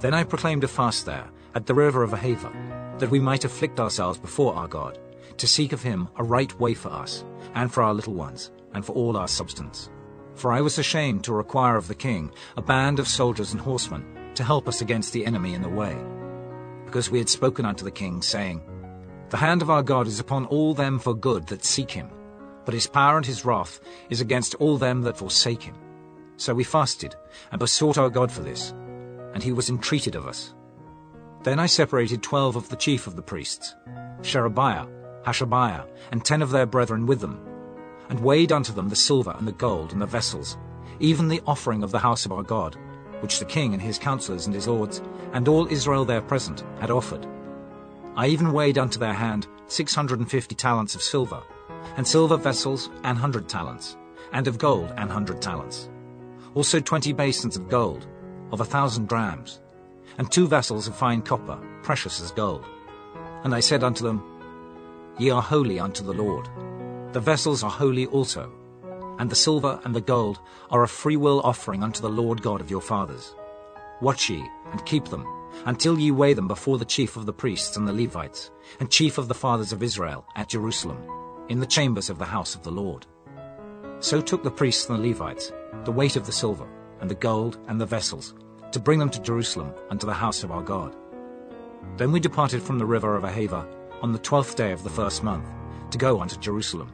[0.01, 3.79] Then I proclaimed a fast there, at the river of Ahava, that we might afflict
[3.79, 4.99] ourselves before our God,
[5.37, 8.85] to seek of him a right way for us, and for our little ones, and
[8.85, 9.91] for all our substance.
[10.35, 14.33] For I was ashamed to require of the king a band of soldiers and horsemen
[14.35, 15.97] to help us against the enemy in the way.
[16.87, 18.63] Because we had spoken unto the king, saying,
[19.33, 22.11] The hand of our God is upon all them for good that seek him,
[22.66, 23.80] but his power and his wrath
[24.11, 25.74] is against all them that forsake him.
[26.37, 27.14] So we fasted,
[27.51, 28.74] and besought our God for this,
[29.33, 30.53] and he was entreated of us.
[31.45, 33.74] Then I separated twelve of the chief of the priests,
[34.20, 34.87] Sherebiah,
[35.24, 37.41] Hashabiah, and ten of their brethren with them,
[38.11, 40.59] and weighed unto them the silver and the gold and the vessels,
[41.01, 42.76] even the offering of the house of our God,
[43.20, 45.01] which the king and his counselors and his lords,
[45.33, 47.26] and all Israel there present, had offered.
[48.17, 51.43] I even weighed unto their hand six hundred and fifty talents of silver,
[51.97, 53.97] and silver vessels an hundred talents,
[54.33, 55.89] and of gold an hundred talents.
[56.55, 58.07] Also twenty basins of gold,
[58.51, 59.63] of a thousand drams,
[60.19, 62.65] and two vessels of fine copper, precious as gold.
[63.45, 64.23] And I said unto them,
[65.19, 66.49] Ye are holy unto the Lord.
[67.13, 68.53] The vessels are holy also,
[69.19, 70.39] and the silver and the gold
[70.71, 73.35] are a freewill offering unto the Lord God of your fathers.
[74.03, 75.27] Watch ye, and keep them,
[75.66, 78.50] until ye weigh them before the chief of the priests and the Levites,
[78.80, 81.03] and chief of the fathers of Israel, at Jerusalem,
[81.48, 83.07] in the chambers of the house of the Lord.
[84.00, 85.53] So took the priests and the Levites
[85.84, 86.68] the weight of the silver,
[87.00, 88.34] and the gold, and the vessels,
[88.70, 90.94] to bring them to Jerusalem unto the house of our God.
[91.96, 93.66] Then we departed from the river of Ahava
[94.00, 95.48] on the twelfth day of the first month,
[95.90, 96.92] to go unto Jerusalem.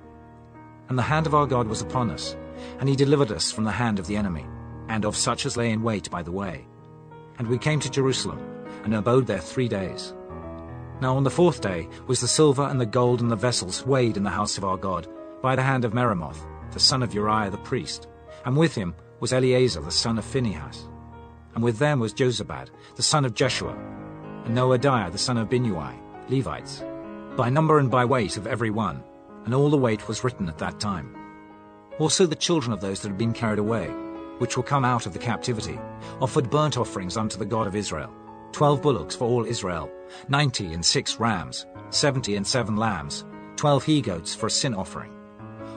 [0.88, 2.36] And the hand of our God was upon us,
[2.80, 4.46] and he delivered us from the hand of the enemy,
[4.88, 6.66] and of such as lay in wait by the way.
[7.38, 8.40] And we came to Jerusalem,
[8.84, 10.14] and abode there three days.
[11.00, 14.16] Now on the fourth day was the silver and the gold and the vessels weighed
[14.16, 15.06] in the house of our God,
[15.42, 18.08] by the hand of Meremoth, the son of Uriah the priest,
[18.44, 20.88] and with him was Eleazar the son of Phinehas
[21.58, 23.76] and with them was Jozabad, the son of Jeshua,
[24.44, 26.84] and Noadiah, the son of Binnui, Levites,
[27.36, 29.02] by number and by weight of every one,
[29.44, 31.16] and all the weight was written at that time.
[31.98, 33.92] Also the children of those that had been carried away,
[34.38, 35.78] which were come out of the captivity,
[36.20, 38.12] offered burnt offerings unto the God of Israel,
[38.52, 39.90] twelve bullocks for all Israel,
[40.28, 43.24] ninety and six rams, seventy and seven lambs,
[43.56, 45.12] twelve he-goats for a sin offering.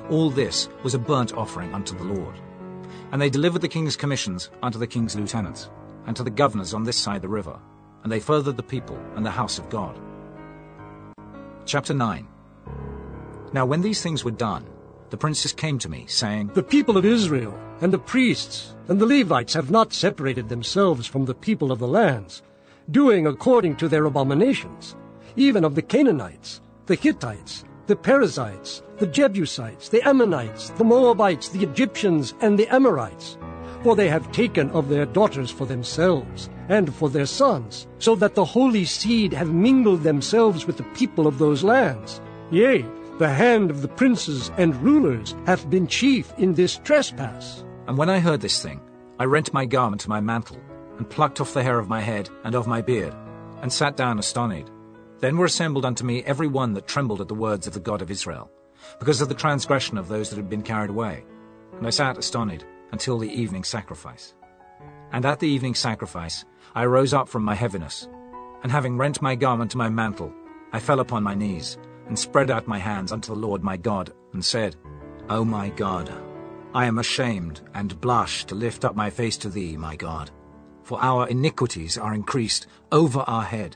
[0.09, 2.35] All this was a burnt offering unto the Lord.
[3.11, 5.69] And they delivered the king's commissions unto the king's lieutenants,
[6.05, 7.59] and to the governors on this side the river,
[8.03, 9.99] and they furthered the people and the house of God.
[11.65, 12.27] Chapter 9
[13.53, 14.65] Now when these things were done,
[15.11, 19.05] the princes came to me, saying, The people of Israel, and the priests, and the
[19.05, 22.41] Levites have not separated themselves from the people of the lands,
[22.89, 24.95] doing according to their abominations,
[25.35, 31.63] even of the Canaanites, the Hittites, the Perizzites, the Jebusites, the Ammonites, the Moabites, the
[31.63, 33.37] Egyptians, and the Amorites.
[33.83, 38.35] For they have taken of their daughters for themselves, and for their sons, so that
[38.35, 42.21] the holy seed have mingled themselves with the people of those lands.
[42.51, 42.85] Yea,
[43.21, 47.63] the hand of the princes and rulers hath been chief in this trespass.
[47.85, 48.81] And when I heard this thing,
[49.19, 50.57] I rent my garment and my mantle,
[50.97, 53.13] and plucked off the hair of my head and of my beard,
[53.61, 54.71] and sat down astonied.
[55.19, 58.01] Then were assembled unto me every one that trembled at the words of the God
[58.01, 58.49] of Israel,
[58.97, 61.23] because of the transgression of those that had been carried away.
[61.77, 64.33] And I sat astonied until the evening sacrifice.
[65.11, 66.43] And at the evening sacrifice
[66.73, 68.09] I rose up from my heaviness,
[68.63, 70.33] and having rent my garment and my mantle,
[70.73, 71.77] I fell upon my knees,
[72.07, 74.75] and spread out my hands unto the Lord my God, and said,
[75.29, 76.11] O my God,
[76.73, 80.31] I am ashamed and blush to lift up my face to thee, my God.
[80.83, 83.75] For our iniquities are increased over our head,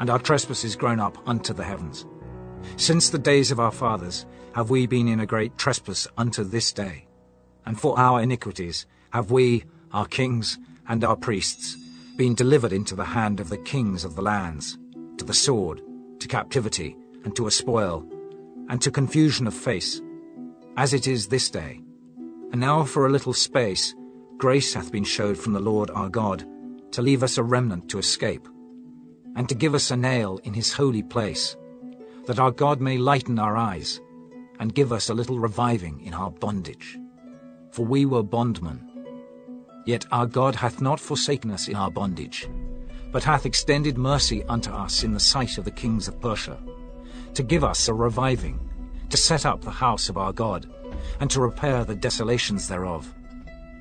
[0.00, 2.06] and our trespasses grown up unto the heavens.
[2.76, 6.72] Since the days of our fathers have we been in a great trespass unto this
[6.72, 7.06] day.
[7.66, 10.58] And for our iniquities have we, our kings
[10.88, 11.76] and our priests,
[12.16, 14.78] been delivered into the hand of the kings of the lands,
[15.18, 15.82] to the sword,
[16.18, 18.06] to captivity, and to a spoil,
[18.68, 20.00] and to confusion of face,
[20.76, 21.80] as it is this day.
[22.52, 23.94] And now for a little space
[24.38, 26.46] grace hath been showed from the Lord our God,
[26.92, 28.48] to leave us a remnant to escape
[29.36, 31.56] and to give us a nail in his holy place,
[32.26, 34.00] that our God may lighten our eyes,
[34.58, 36.98] and give us a little reviving in our bondage.
[37.70, 38.80] For we were bondmen.
[39.86, 42.48] Yet our God hath not forsaken us in our bondage,
[43.12, 46.58] but hath extended mercy unto us in the sight of the kings of Persia,
[47.38, 48.58] to give us a reviving,
[49.10, 50.68] to set up the house of our God,
[51.20, 53.14] and to repair the desolations thereof,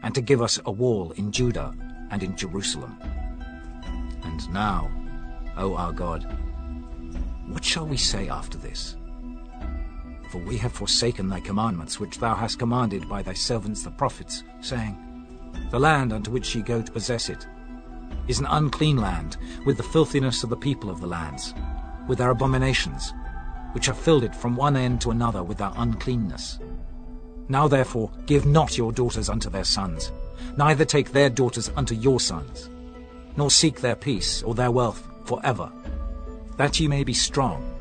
[0.04, 1.74] and to give us a wall in Judah
[2.12, 2.96] and in Jerusalem.
[4.22, 4.92] And now,
[5.58, 6.24] O our God.
[7.48, 8.96] What shall we say after this?
[10.32, 14.44] For we have forsaken thy commandments, which thou hast commanded by thy servants the prophets,
[14.62, 14.96] saying,
[15.72, 17.48] The land unto which ye go to possess it
[18.28, 21.56] is an unclean land, with the filthiness of the people of the lands,
[22.08, 23.14] with their abominations,
[23.74, 26.60] which have filled it from one end to another with their uncleanness.
[27.50, 30.12] Now therefore give not your daughters unto their sons,
[30.58, 32.70] neither take their daughters unto your sons,
[33.36, 35.72] nor seek their peace or their wealth for ever,
[36.58, 37.74] that ye may be strong,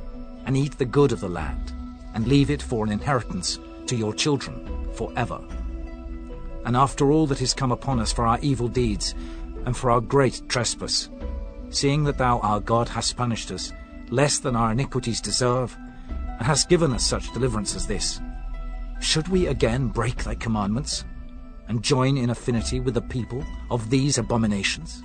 [0.45, 1.73] and eat the good of the land,
[2.15, 5.41] and leave it for an inheritance to your children for ever.
[6.65, 9.15] And after all that is come upon us for our evil deeds,
[9.65, 11.11] and for our great trespass,
[11.71, 13.73] seeing that thou our God hast punished us
[14.11, 15.77] less than our iniquities deserve,
[16.09, 18.21] and hast given us such deliverance as this,
[19.01, 21.05] should we again break thy commandments,
[21.69, 25.03] and join in affinity with the people of these abominations?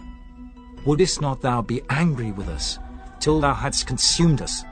[0.86, 2.80] Wouldest not thou be angry with us,
[3.20, 4.64] till thou hadst consumed us,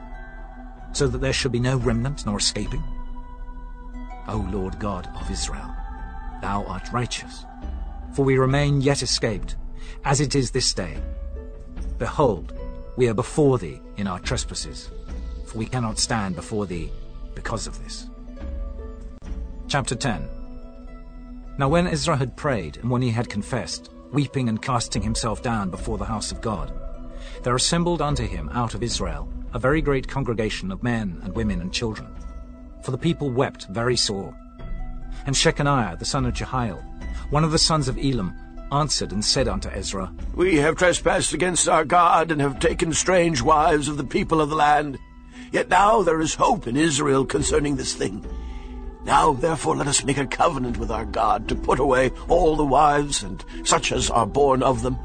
[0.91, 2.83] so that there should be no remnant nor escaping?
[4.27, 5.73] O Lord God of Israel,
[6.41, 7.45] thou art righteous,
[8.13, 9.55] for we remain yet escaped,
[10.05, 10.97] as it is this day.
[11.97, 12.53] Behold,
[12.99, 14.91] we are before thee in our trespasses,
[15.45, 16.91] for we cannot stand before thee
[17.33, 18.07] because of this.
[19.69, 20.27] Chapter 10
[21.57, 25.69] Now when Ezra had prayed, and when he had confessed, weeping and casting himself down
[25.69, 26.73] before the house of God,
[27.43, 31.61] there assembled unto him out of Israel a very great congregation of men and women
[31.61, 32.13] and children.
[32.83, 34.37] For the people wept very sore.
[35.25, 36.83] And Shechaniah the son of Jehiel,
[37.29, 38.35] one of the sons of Elam,
[38.71, 43.41] answered and said unto Ezra, We have trespassed against our God, and have taken strange
[43.41, 44.97] wives of the people of the land.
[45.51, 48.25] Yet now there is hope in Israel concerning this thing.
[49.03, 52.65] Now therefore let us make a covenant with our God to put away all the
[52.65, 54.97] wives and such as are born of them,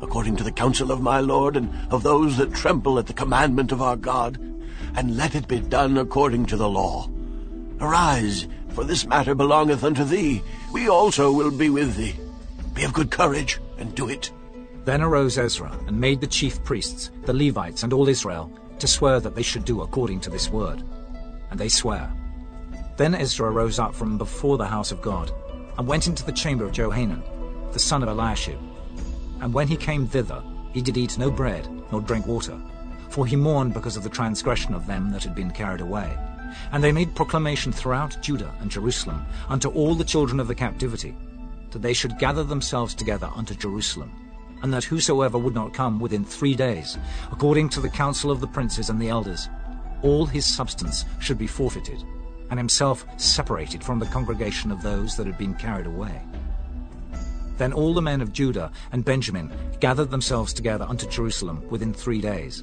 [0.00, 3.72] according to the counsel of my Lord and of those that tremble at the commandment
[3.72, 4.38] of our God,
[4.94, 7.08] and let it be done according to the law.
[7.80, 10.42] Arise, for this matter belongeth unto thee.
[10.72, 12.14] We also will be with thee.
[12.80, 14.32] Be of good courage, and do it.
[14.86, 19.20] Then arose Ezra, and made the chief priests, the Levites, and all Israel, to swear
[19.20, 20.82] that they should do according to this word.
[21.50, 22.10] And they swear.
[22.96, 25.30] Then Ezra rose up from before the house of God,
[25.76, 27.22] and went into the chamber of Johanan,
[27.72, 28.58] the son of Eliashib.
[29.42, 32.58] And when he came thither, he did eat no bread, nor drink water,
[33.10, 36.16] for he mourned because of the transgression of them that had been carried away.
[36.72, 41.14] And they made proclamation throughout Judah and Jerusalem unto all the children of the captivity,
[41.70, 44.12] that they should gather themselves together unto Jerusalem,
[44.62, 46.98] and that whosoever would not come within three days,
[47.32, 49.48] according to the counsel of the princes and the elders,
[50.02, 52.02] all his substance should be forfeited,
[52.50, 56.20] and himself separated from the congregation of those that had been carried away.
[57.58, 62.20] Then all the men of Judah and Benjamin gathered themselves together unto Jerusalem within three
[62.20, 62.62] days.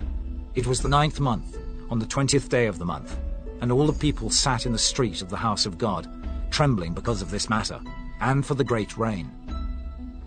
[0.56, 1.58] It was the ninth month,
[1.90, 3.16] on the twentieth day of the month,
[3.62, 6.08] and all the people sat in the street of the house of God,
[6.52, 7.80] trembling because of this matter,
[8.20, 9.32] and for the great rain.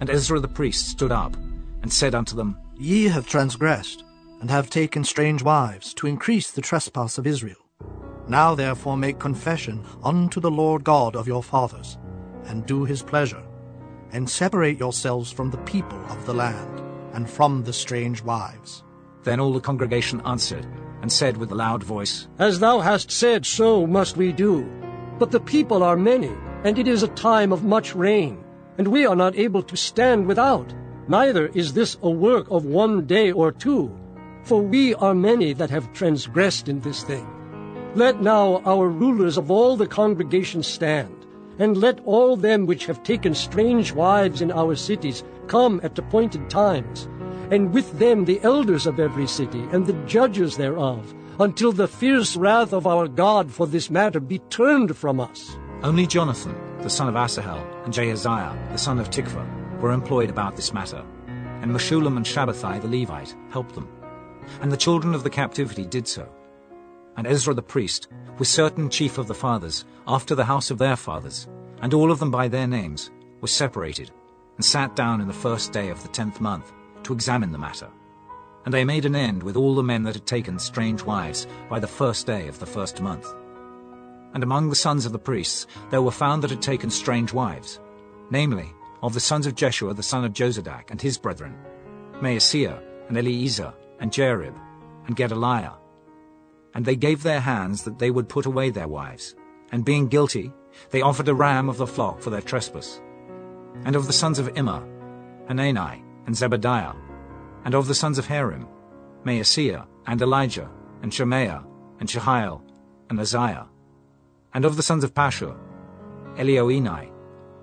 [0.01, 1.37] And Ezra the priest stood up,
[1.83, 4.05] and said unto them, Ye have transgressed,
[4.41, 7.57] and have taken strange wives, to increase the trespass of Israel.
[8.29, 11.99] Now therefore make confession unto the Lord God of your fathers,
[12.45, 13.43] and do his pleasure,
[14.13, 16.81] and separate yourselves from the people of the land,
[17.13, 18.85] and from the strange wives.
[19.25, 20.67] Then all the congregation answered,
[21.03, 24.71] and said with a loud voice, As thou hast said, so must we do.
[25.19, 26.33] But the people are many,
[26.65, 28.45] and it is a time of much rain,
[28.79, 30.73] and we are not able to stand without.
[31.09, 33.91] Neither is this a work of one day or two,
[34.45, 37.27] for we are many that have transgressed in this thing.
[37.95, 41.27] Let now our rulers of all the congregation stand,
[41.59, 46.49] and let all them which have taken strange wives in our cities come at appointed
[46.49, 47.09] times,
[47.51, 52.37] and with them the elders of every city, and the judges thereof, until the fierce
[52.37, 55.59] wrath of our God for this matter be turned from us.
[55.83, 60.55] Only Jonathan, the son of Asahel, and Jahaziah, the son of Tikvah, were employed about
[60.55, 61.03] this matter,
[61.63, 63.89] and Meshullam and Shabbethai the Levite helped them.
[64.61, 66.29] And the children of the captivity did so.
[67.17, 68.09] And Ezra the priest,
[68.39, 71.49] with certain chief of the fathers, after the house of their fathers,
[71.81, 73.11] and all of them by their names,
[73.41, 74.11] were separated,
[74.57, 76.75] and sat down in the first day of the tenth month,
[77.05, 77.89] to examine the matter.
[78.67, 81.81] And they made an end with all the men that had taken strange wives by
[81.81, 83.35] the first day of the first month.
[84.35, 87.81] And among the sons of the priests there were found that had taken strange wives,
[88.31, 88.73] namely,
[89.03, 91.57] of the sons of Jeshua the son of Jozadak and his brethren,
[92.21, 94.55] Maaseiah and Eliezer and Jarib
[95.07, 95.75] and Gedaliah.
[96.75, 99.35] And they gave their hands that they would put away their wives,
[99.73, 100.53] and being guilty,
[100.91, 103.01] they offered a ram of the flock for their trespass.
[103.85, 104.87] And of the sons of Immer,
[105.49, 106.95] Hanani and Zebadiah,
[107.65, 108.69] and of the sons of Harim,
[109.25, 110.71] Maaseiah and Elijah
[111.03, 111.65] and Shemaiah
[111.99, 112.63] and Jehiel
[113.09, 113.69] and Uzziah,
[114.55, 115.57] and of the sons of Pashur,
[116.37, 117.11] Elioenai,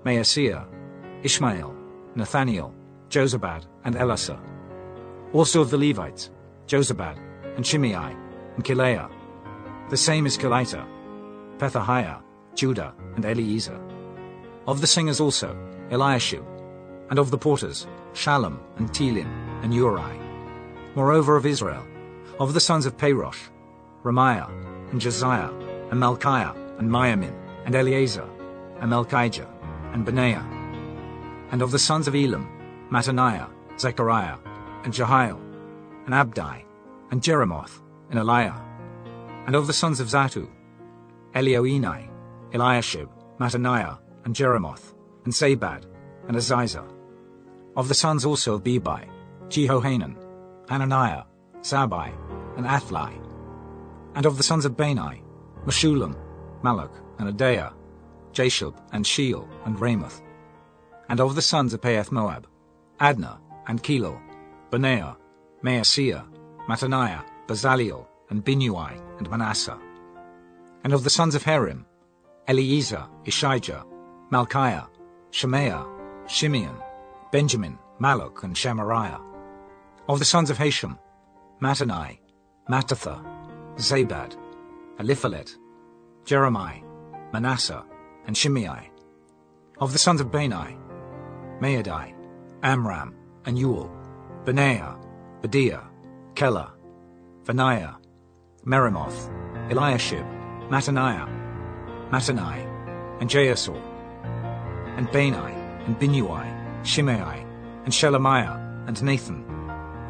[0.04, 0.66] Maaseiah,
[1.22, 1.74] Ishmael,
[2.16, 2.72] Nethaneel,
[3.10, 4.40] Jozabad, and Elasah.
[5.32, 6.30] Also of the Levites,
[6.66, 7.18] Jozabad,
[7.56, 7.94] and Shimei,
[8.56, 9.10] and Kelaiah.
[9.90, 10.86] The same is Kelita,
[11.58, 12.22] Pethahiah,
[12.54, 13.80] Judah, and Eliezer.
[14.66, 15.56] Of the singers also,
[15.90, 16.44] Eliashib,
[17.10, 19.28] and of the porters, Shallum, and Telem,
[19.62, 20.20] and Uri.
[20.94, 21.86] Moreover of Israel,
[22.40, 23.48] of the sons of Parosh,
[24.02, 24.48] Ramiah,
[24.90, 25.50] and Josiah,
[25.90, 28.28] and Malchiah, and Miamin, and Eleazar,
[28.80, 29.48] and Malchijah,
[29.92, 30.46] and Benaiah.
[31.50, 32.48] And of the sons of Elam,
[32.90, 33.48] Mattaniah,
[33.78, 34.38] Zechariah,
[34.84, 35.40] and Jehiel,
[36.06, 36.64] and Abdi,
[37.10, 38.60] and Jeremoth, and Eliah.
[39.46, 40.48] And of the sons of Zattu,
[41.34, 42.08] Elioenai,
[42.52, 43.08] Eliashib,
[43.38, 45.84] Mattaniah, and Jeremoth, and Zabad,
[46.28, 46.84] and Aziza.
[47.76, 49.08] Of the sons also of Bebai,
[49.48, 50.16] Jehohanan,
[50.68, 51.24] Hananiah,
[51.60, 52.12] Zabbai,
[52.56, 53.12] and Athlai.
[54.14, 55.22] And of the sons of Bani,
[55.64, 56.16] Meshullam,
[56.62, 57.72] Malluch, and Adaiah,
[58.32, 60.20] Jashub, and Sheal, and Ramoth.
[61.08, 62.46] And of the sons of Pahath Moab,
[63.00, 64.20] Adna, and Chelal,
[64.70, 65.16] Benaiah,
[65.62, 66.26] Maaseiah,
[66.68, 69.78] Mattaniah, Bezaleel, and Binnui, and Manasseh.
[70.84, 71.86] And of the sons of Harim,
[72.48, 73.84] Eliezer, Ishijah,
[74.30, 74.88] Malchiah,
[75.30, 75.84] Shemaiah,
[76.26, 76.82] Shimeon,
[77.32, 79.20] Benjamin, Malluch, and Shemariah.
[80.08, 80.98] Of the sons of Hashum,
[81.60, 82.18] Mattenai,
[82.70, 83.24] Mattathah,
[83.76, 84.36] Zabad,
[84.98, 85.56] Eliphalet,
[86.28, 86.82] Jeremiah,
[87.32, 87.86] Manasseh,
[88.26, 88.90] and Shimei.
[89.78, 90.76] Of the sons of Bani,
[91.58, 92.14] Maadai,
[92.62, 93.14] Amram,
[93.46, 93.88] and Uel,
[94.44, 95.00] Benaiah,
[95.40, 95.88] Bedeiah,
[96.34, 96.72] Kela,
[97.44, 97.96] Benaiah,
[98.66, 99.30] Meremoth,
[99.70, 100.26] Eliashib,
[100.68, 101.26] Mattaniah,
[102.10, 102.60] Mattenai,
[103.22, 103.80] and Jaasor,
[104.98, 105.54] and Bani,
[105.86, 107.42] and Binnui, Shimei,
[107.84, 109.46] and Shelemiah, and Nathan,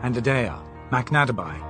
[0.03, 0.61] and Adaiah,
[0.91, 1.63] Machnadebai,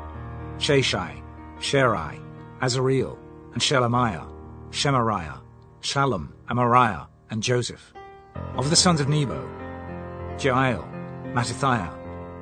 [0.57, 1.23] Shashai,
[1.59, 2.19] Sherai,
[2.63, 3.19] Azareel,
[3.53, 4.38] and Shelemiah,
[4.71, 5.41] Shemariah,
[5.81, 7.93] Shallum, Amariah, and Joseph.
[8.57, 9.49] Of the sons of Nebo,
[10.37, 10.87] Jeiel,
[11.33, 11.93] Mattithiah,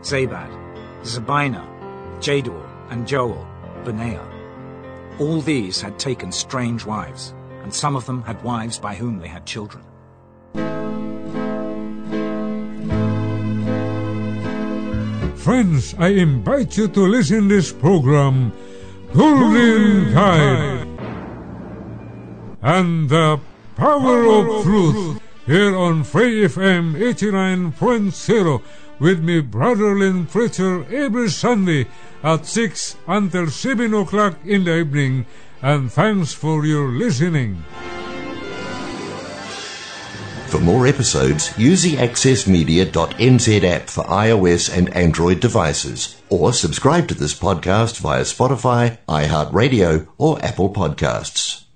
[0.00, 0.50] Zabad,
[1.02, 1.64] Zebina,
[2.20, 3.46] Jador, and Joel,
[3.84, 4.26] Benaiah.
[5.18, 9.28] All these had taken strange wives, and some of them had wives by whom they
[9.28, 9.82] had children.
[15.36, 18.52] Friends, I invite you to listen this program,
[19.14, 20.75] Golden Guide,
[22.66, 23.38] and the
[23.76, 28.60] Power of Truth, here on Free FM 89.0
[28.98, 31.86] with me, Brother Lynn Preacher, every Sunday
[32.24, 35.26] at 6 until 7 o'clock in the evening,
[35.62, 37.62] and thanks for your listening.
[40.48, 47.14] For more episodes, use the accessmedia.nz app for iOS and Android devices, or subscribe to
[47.14, 51.65] this podcast via Spotify, iHeartRadio, or Apple Podcasts.